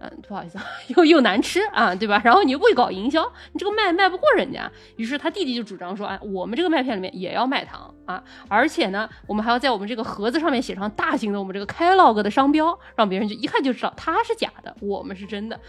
[0.00, 0.58] 嗯，不好意思，
[0.96, 2.20] 又又难吃啊，对吧？
[2.24, 3.22] 然后你又不会搞营销，
[3.52, 4.70] 你这个卖卖不过人家。
[4.96, 15.60] 于是他弟弟就主张说，哎，我们这个麦片里面也要卖糖啊，而且呢，我们还要在我们这个盒子上面写上大型的我们这个 Kellogg 的商标，让别人就一看就知道它是假的，我们是真的。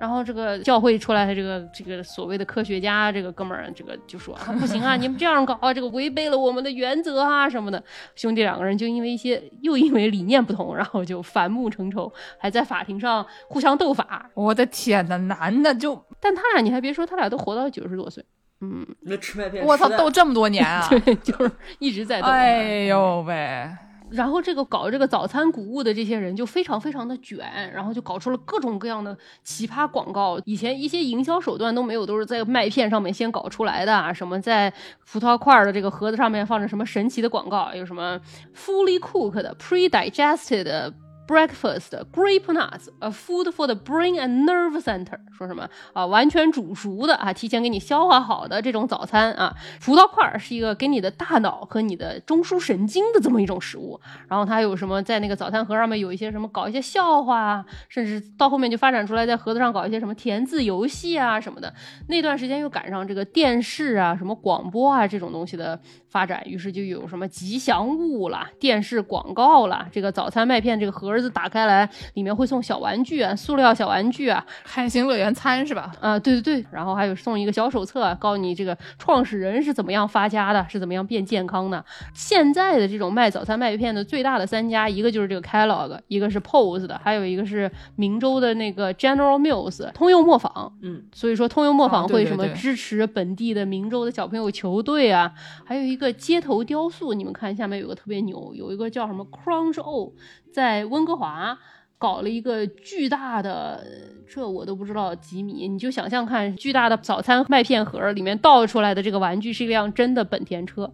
[0.00, 7.84] 然后这个教会出来的这个这个所谓的科学家，这个哥们儿，这个就说啊，不行啊，你们这样搞啊，这个违背了我们的原则啊什么的。
[8.16, 14.30] 兄弟两个人就因为一些又因为理念不同，然后就反目成仇，还在法庭上互相斗法。
[14.32, 18.24] 我的天呐，男的就，但他俩你还别说，他俩都活到九十多岁，
[18.62, 20.88] 嗯，那吃麦片，我操，斗这么多年啊！
[20.88, 22.28] 对，就是一直在斗。
[22.28, 23.68] 哎呦喂！
[24.10, 27.38] 然后这个搞这个早餐谷物的这些人就非常非常的卷，
[27.72, 30.40] 然后就搞出了各种各样的奇葩广告。
[30.44, 34.72] 以前一些营销手段都没有，都是在麦片上面先搞出来的啊，什么在
[35.10, 38.20] 葡萄块的这个盒子上面放着什么神奇的广告，有什么
[38.54, 40.92] fully cooked pre-digested。
[41.30, 45.20] Breakfast grape nuts, a food for the brain and nerve center。
[45.30, 46.04] 说什么啊？
[46.04, 49.54] 完全煮熟的啊，提前给你消化好的这种早餐啊。
[49.80, 54.00] 葡萄块是一个给你的大脑和你的中枢神经的这么一种食物。
[54.26, 61.72] 然后它有什么在那个早餐盒上面有一些什么搞一些笑话啊，甚至到后面就发展出来在盒子上搞一些什么填字游戏啊什么的。
[62.08, 71.19] 那段时间又赶上这个电视啊、什么广播啊这种东西的发展，于是就有什么吉祥物啦、电视广告啦，这个早餐麦片这个盒。
[71.20, 75.92] 子打开来，里面会送小玩具啊，塑料小玩具啊，海星乐园餐是吧？
[76.00, 81.84] 啊，对对对，然后还有送一个小手册，告诉你这个创始人是怎么样发家的，是怎么样变健康的。
[82.14, 90.72] 现在的这种卖早餐麦片的最大的三家，一个就是这个 Kellogg，一个是 Pose 的，还有一个是明州的那个 General Mills 通用磨坊。
[90.82, 95.32] 嗯，所以说通用磨坊会什么支持本地的明州的小朋友球队啊，
[95.64, 100.12] 还有一个街头雕塑，你们看下面有个特别牛，有一个叫什么 Crunch O。
[100.52, 101.58] 在温哥华
[101.98, 103.84] 搞了一个巨大的，
[104.26, 110.90] 这我都不知道几米，你就想象看，巨大的早餐麦片盒里面倒出来的这个玩具是一辆真的本田车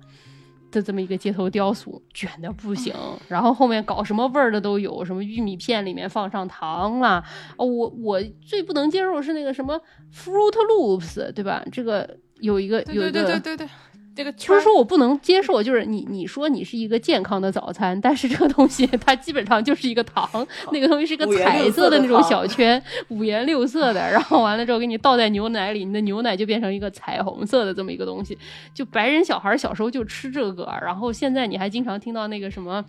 [0.72, 2.92] 的这么一个街头雕塑，卷的不行。
[3.28, 7.22] 然后后面搞什么味儿的都有，什么玉米片里面放上糖啦。
[7.56, 9.80] 哦，我我最不能接受是那个什么
[10.12, 11.64] Fruit Loops，对吧？
[11.70, 13.68] 这个有一个有一个对对对对对，
[14.16, 20.26] 这个不圈是说我不能接受，就是你你说你是一个健康的早餐，但是这个东西它基本上就是一个糖，
[20.72, 28.36] 那个东西是一个彩色的那种小圈，五颜六色的，然后完了之后给你倒在牛奶里，你的牛奶就变成一个彩虹色的这么一个东西。
[28.72, 32.82] 就白人小孩小时候就吃这个，然后现在你还经常听到那个什么，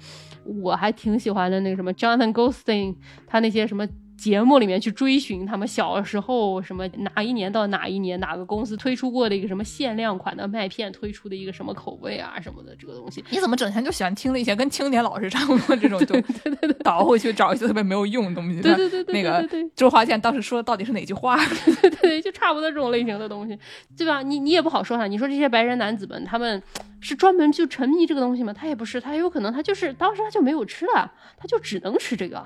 [0.45, 2.95] 我还挺喜欢的那个什么 Jonathan Goldstein，
[3.27, 3.85] 他那些什么。
[4.17, 16.15] 节目里面去追寻他们小时候什么哪一年到哪一年哪个公司推出过的一个什么限量款的麦片推出的一个什么口味啊什么的这个东西，你怎么整天就喜欢听那些跟青年老师差不多这种，就
[16.83, 18.59] 倒回去找一些特别没有用的东西？
[18.59, 21.37] 对对对对那个对对对周华健当时说的到底是哪句话？
[21.79, 23.55] 对对，就差不多这种类型的东西，
[23.95, 24.23] 对吧？
[24.23, 26.61] 你你也不好说他，你说这些白人男子们他们
[26.99, 28.51] 是专门就沉迷这个东西吗？
[28.51, 32.43] 他也不是，他有可能他就是当时他就没有吃的，他就只能吃这个，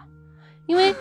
[0.67, 0.93] 因为。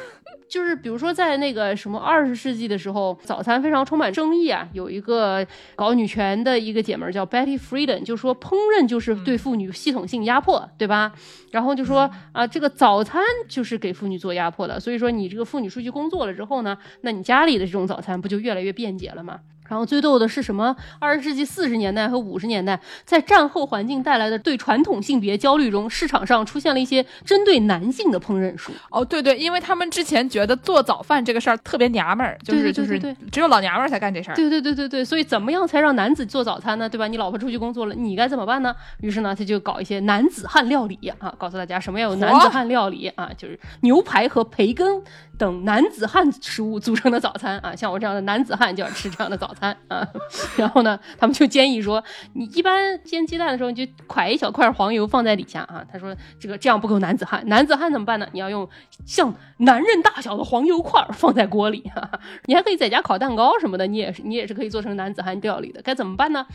[0.51, 4.68] 就是比如说，在那个什么二十世纪的时候，早餐非常充满争议啊。
[4.72, 5.46] 有一个
[5.76, 11.12] 搞女权的一个姐们儿叫 Betty Friedan，就说烹饪就是对妇女系统性压迫，对吧？
[11.53, 14.80] 然后就说啊，这个早餐就是给妇女做压迫的。
[14.80, 19.38] 所以说，你这个妇女出去工作了之后呢，那你家里的这种早餐不就越来越便捷了吗？
[19.70, 20.74] 然后最逗的是什么？
[20.98, 28.72] 二十世纪四十年代和五十年代，在战后环境带来的对传统性别焦虑中，市场上出现了一些针对男性的烹饪书。
[28.90, 32.98] 哦，对对，因为他们之前觉得做早饭这个事儿特别娘们儿，就是就是
[33.30, 34.34] 只有老娘们儿才干这事儿。
[34.34, 36.88] 对对对对对，所以怎么样才让男子做早餐呢？
[36.88, 37.06] 对吧？
[37.06, 38.74] 你老婆出去工作了，你该怎么办呢？
[39.00, 45.00] 于是呢，他就搞一些男子汉料理啊，告诉大家什么要有男子汉料理啊，就是牛排和培根
[45.41, 47.74] 等男子汉食物组成的早餐啊。
[47.74, 50.07] 像我这样的男子汉就要吃这样的早餐啊。
[50.55, 55.82] 然后呢，他们就建议说，你一般煎鸡蛋的时候，你就㧟一小块黄油放在底下啊。
[55.91, 58.28] 他说这个这样不够男子汉，男子汉怎么办呢？
[58.32, 58.68] 你要用
[59.07, 62.20] 像男人大小的黄油块放在锅里哈、哈。
[62.45, 65.80] 你还可以在家烤蛋糕什么的，你也是你也是可以做成男子汉料理的。
[65.80, 66.47] 该怎么办呢？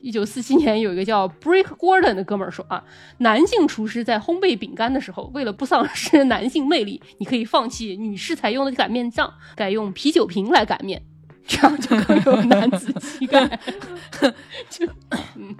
[0.00, 2.82] 一九四七年有一个叫 Brick Gordon 的哥们儿说啊，
[3.18, 11.02] 男性厨师在烘焙饼干的时候，为了不丧失男性魅力，你可以放弃女士采用的擀面杖，改用啤酒瓶来擀面。
[11.44, 13.58] 这样就更有男子气概，
[14.70, 14.86] 就
[15.34, 15.56] 嗯，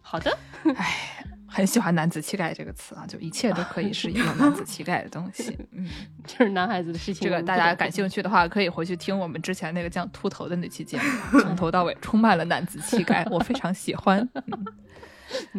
[0.00, 0.38] 好的，
[0.76, 5.56] 哎很喜欢“男子气概”这个词啊，就一切都可以是一个男子气概的东西。
[5.70, 5.88] 嗯，
[6.26, 7.28] 就是男孩子的事情。
[7.28, 10.98] 这个大家感兴趣的话，可以回去听我们之前那个讲秃头的那期节
[11.32, 14.18] 目， 从头到尾充满了男子气概，我非常喜欢。
[14.34, 14.64] 嗯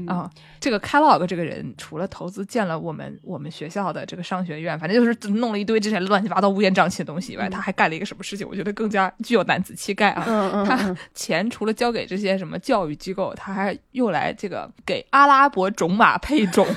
[0.07, 0.29] 啊，
[0.59, 8.47] 这个 Kellogg 这个人，除了投资建了我们我们学校的这个商学院，反正就是弄了一堆这些乱七八糟乌烟瘴气的东西以外，他还干了一个什么事情？
[8.47, 10.23] 我觉得更加具有男子气概啊！
[10.67, 16.67] 他钱除了交给这些什么教育机构，他还用来这个给阿拉伯种马配种。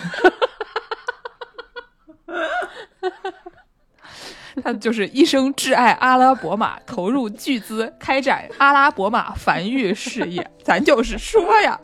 [4.61, 10.51] 他就是一生挚爱阿拉伯马，投入巨资开展阿拉伯马繁育事业。
[10.65, 11.81] 咱就是说呀，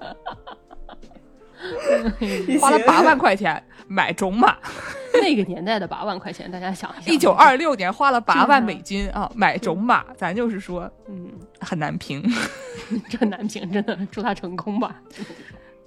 [2.61, 4.57] 花了八万块钱买种马，
[5.23, 11.28] 那个年代的八万块钱，大家想一下，一九二六年花了八万美金啊买种马，咱就是说嗯，
[11.61, 12.23] 很难评。
[13.09, 14.97] 这难评，真的祝他成功吧。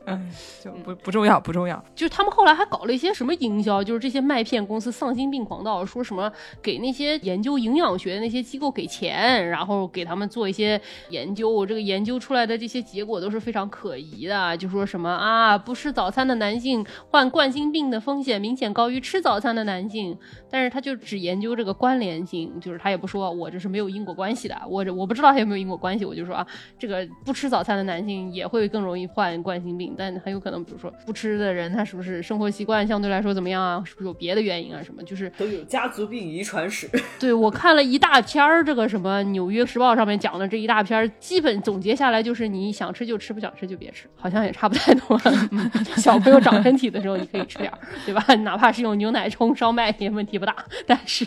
[0.07, 0.29] 嗯，
[0.63, 1.83] 就不不重要，不重要。
[1.93, 6.31] 就是他们后来还搞了一些什么营销，就是这些麦片公司丧心病狂到说什么
[6.61, 20.17] 给那些研究营养学的那些机构给钱，然后给他们做一些研究，我这个研究出来的这些结果都是非常可疑的，就说什么啊，不吃早餐的男性患冠心病的风险明显高于吃早餐的男性，
[20.49, 26.47] 但是他就只研究这个关联性，就是他也不说我这是没有因果关系的，我这我不知道他有没有因果关系，我就说啊，
[26.79, 29.96] 这个不吃早餐的男性也会更容易患冠心病。
[29.97, 33.81] 但很有可能，比如说不吃的人，他是不是生活习惯相对来说怎么样啊？
[33.85, 34.81] 是不是有别的原因啊？
[34.83, 36.89] 什么就是都有家族病遗传史。
[37.19, 45.19] 对我看了一大篇儿，这个什么《纽约时报》上面讲的这一大篇儿，基本总结下来就是你想吃就吃，不想吃就别吃，好像也差不太多。
[45.51, 48.23] 嗯 小朋友长身体的时候你可以吃点儿，对吧？
[48.43, 50.55] 哪怕是用牛奶冲烧麦也问题不大。
[50.85, 51.25] 但是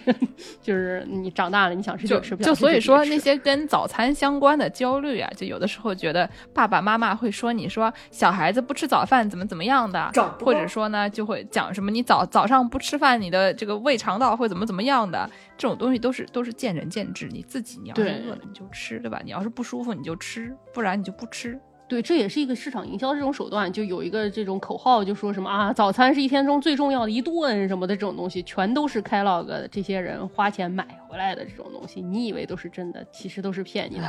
[0.62, 10.11] 就是你长大了，你想吃就吃，不就想吃别所以说那些跟早餐相关的焦虑啊，就有的时候觉得爸爸妈妈会说你说小孩子不吃早饭怎么怎么样的
[10.41, 19.20] 或者说呢就会讲什么你早早上不吃饭，你的这个胃肠道会怎么怎么样的，这种东西都是都是见仁见智，你自己你要是饿了你就吃，对吧？
[19.24, 21.59] 你要是不舒服你就吃，不然你就不吃。
[21.89, 34.05] 对，这也是一个市场营销这种手段，就有一个这种口号，就说什么啊，早餐是一天中最重要的一顿什么的这种东西，全都是 Kellogg 这些人花钱买回来的这种东西，你以为都是真的，其实都是骗你的。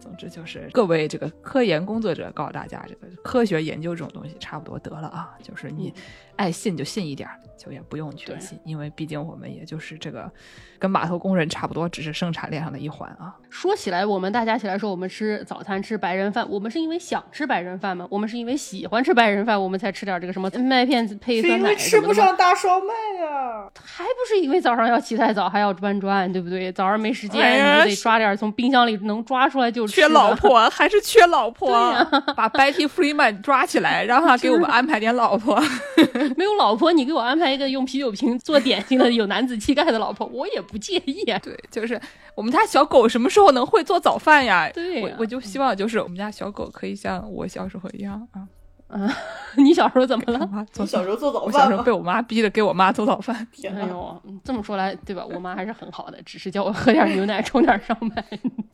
[0.00, 5.92] 总之就是各位这个科研工作者告诉大家，这个科学研究这种东西差不多得了啊，就是你
[6.40, 10.30] 爱信就信一点儿，就也不用全信，因为毕竟我们也就是这个
[10.78, 13.36] 跟码头工人差不多，只是生产链上的一环啊。
[13.50, 18.08] 说起来，我们大家起来说，我们吃早餐吃白人饭，我们是因为想吃白人饭吗？
[18.10, 23.68] 我们是因为喜欢吃白人饭，我们才吃点这个什么麦片配是因酸奶为吃不上大烧麦啊！
[23.84, 26.72] 还不是因为早上要起太早，还要搬砖，对不对？
[26.72, 30.08] 早上没时间，哎你就得抓点从冰箱里能抓出来就吃缺。
[30.08, 31.70] 老婆还是缺老婆？
[32.34, 35.62] 把 Betty Freeman 抓起来，让他给我们安排点老婆。
[36.36, 41.38] 没有老婆，你给我安排一个用啤酒瓶做点心的有男子气概的老婆，我也不介意啊。
[41.44, 42.00] 对，就是
[42.34, 44.70] 我们家小狗什么时候能会做早饭呀？
[44.72, 48.46] 对呀我我就希望就是我们家小狗可以像我小时候一样啊，
[48.90, 49.08] 啊，
[49.56, 50.46] 你小时候怎么我了？
[50.48, 51.70] 妈做小时候做早我小饭吗？
[51.72, 53.46] 时候被我妈逼着给我妈做早饭。
[53.52, 53.82] 天哪！
[53.82, 55.24] 哎呦，嗯这么说来，对吧？
[55.24, 58.24] 我妈还是很好的，只是叫我喝点牛奶，冲点烧麦。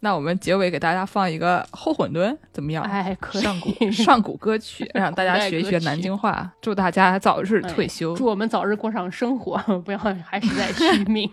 [0.00, 2.82] 那我们结尾给大家放一个后馄饨怎么样？
[2.84, 3.42] 哎，可以。
[3.42, 6.50] 上古 上古歌曲，让大家学一学南京话。
[6.62, 8.14] 祝大家早日哎退休。
[8.16, 11.30] 祝我们早日过上生活，不要还是在续命。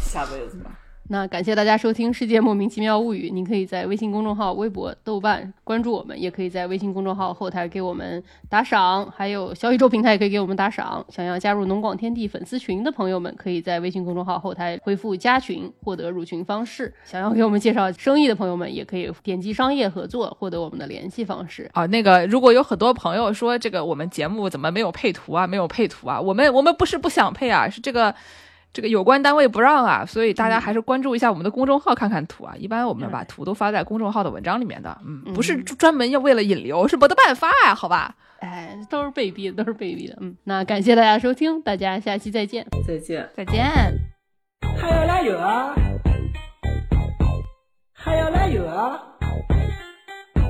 [0.00, 0.70] 下辈子吧。
[1.08, 11.04] 那感谢大家收听《世界莫名其妙物语》，您可以在微信公众号、微博、豆瓣关注我们，也可以在微信公众号后台给我们打赏，还有小宇宙平台也可以给我们打赏。
[11.10, 16.90] 想要加入农广天地粉丝群的朋友们，可以在微信公众号后台回复“加群”获得入群方式。
[17.04, 21.68] 想要给我们介绍生意的朋友们，也可以点击商业合作获得我们的联系方式。
[21.74, 28.14] 啊，那个，如果有很多朋友说这个我们节目怎么没有配图啊，没有配图啊，我们我们不是不想配啊，是这个
[28.74, 32.54] 这个有关单位不让啊，所以大家还是关注一下我们的公众号看看图啊。
[32.58, 38.16] 一般我们把图都发在公众号的文章里面的，嗯，不是专门要为了引流，是没得办法呀、好吧？
[38.40, 40.18] 哎，都是被逼的，都是被逼的。
[40.20, 42.66] 嗯，那感谢大家收听，大家下期再见。
[42.86, 43.26] 再见。
[43.32, 43.62] 再见。
[44.76, 45.72] 还要来油啊？
[47.92, 49.00] 还要来油啊？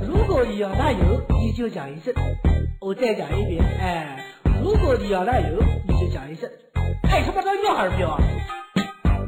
[0.09, 2.13] 如果你要来油，你就讲一声。
[2.81, 4.25] 我再讲一遍，哎，
[4.65, 6.51] 如果你要来油，你就讲一声。
[7.03, 8.19] 哎，他妈的要还是不要啊？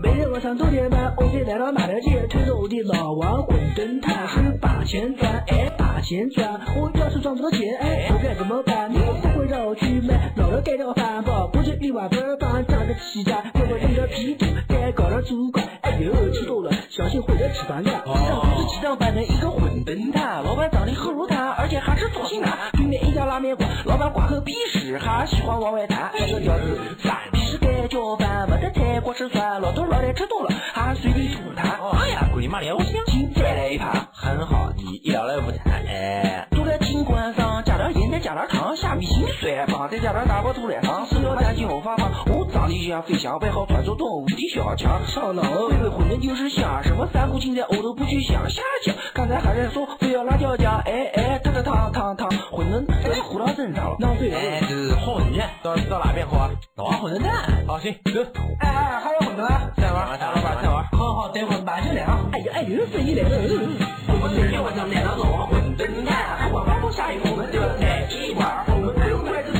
[0.06, 8.88] 每天晚上九点半，我姐来到那条街，推着我的老王滚灯塔是把钱赚，哎把钱赚，我要是赚不到钱，哎我该怎么办？
[8.88, 17.96] 你不会让我去买老人盖掉饭包，不是一碗粉饭加个鸡蛋，给我用点皮肚，再搞点猪肝，哎呦吃多了小心会得吃饭量。
[18.06, 22.56] 上都是鸡蛋饭的一个混灯塔，老板长得很如他，而且还是做型男。
[22.74, 30.50] 对面一家拉面馆，老板挂个鼻屎，还喜欢往外谈，那个叫是三皮是盖浇饭，没得菜锅吃蒜，老头老太吃多了。
[30.74, 31.72] 还随地吐痰。
[31.98, 36.46] 哎呀，姑娘妈的，我想请再来一盘，很好，你一两来午餐，哎，
[36.86, 54.38] 做点金冠上，加点盐，再加点糖，下米心蒜棒，再加点大包土来汤，四条蛋进后发胖，我长得就像飞翔，外号传说动物的小强，上脑微微混沌就是香，什么三股青菜我都不去想，下讲，刚才还在说非要辣椒酱，哎哎，汤汤汤汤汤，混沌都是糊到身上了，浪费了。
[54.38, 56.50] 哎，这是混沌，到到哪边喝啊？
[56.76, 57.32] 老王混沌蛋。
[57.66, 58.20] 好，行，走。
[58.60, 59.62] 哎哎，还有混沌啊？
[59.76, 60.84] 再玩，再玩，再玩。
[60.92, 62.18] 好好，等会儿马上来啊！
[62.32, 63.36] 哎呀哎呦，生意来了！
[64.08, 66.50] 我们今天晚上来了老王混沌蛋，
[66.80, 69.55] 不下雨我们就在一块我们不用在这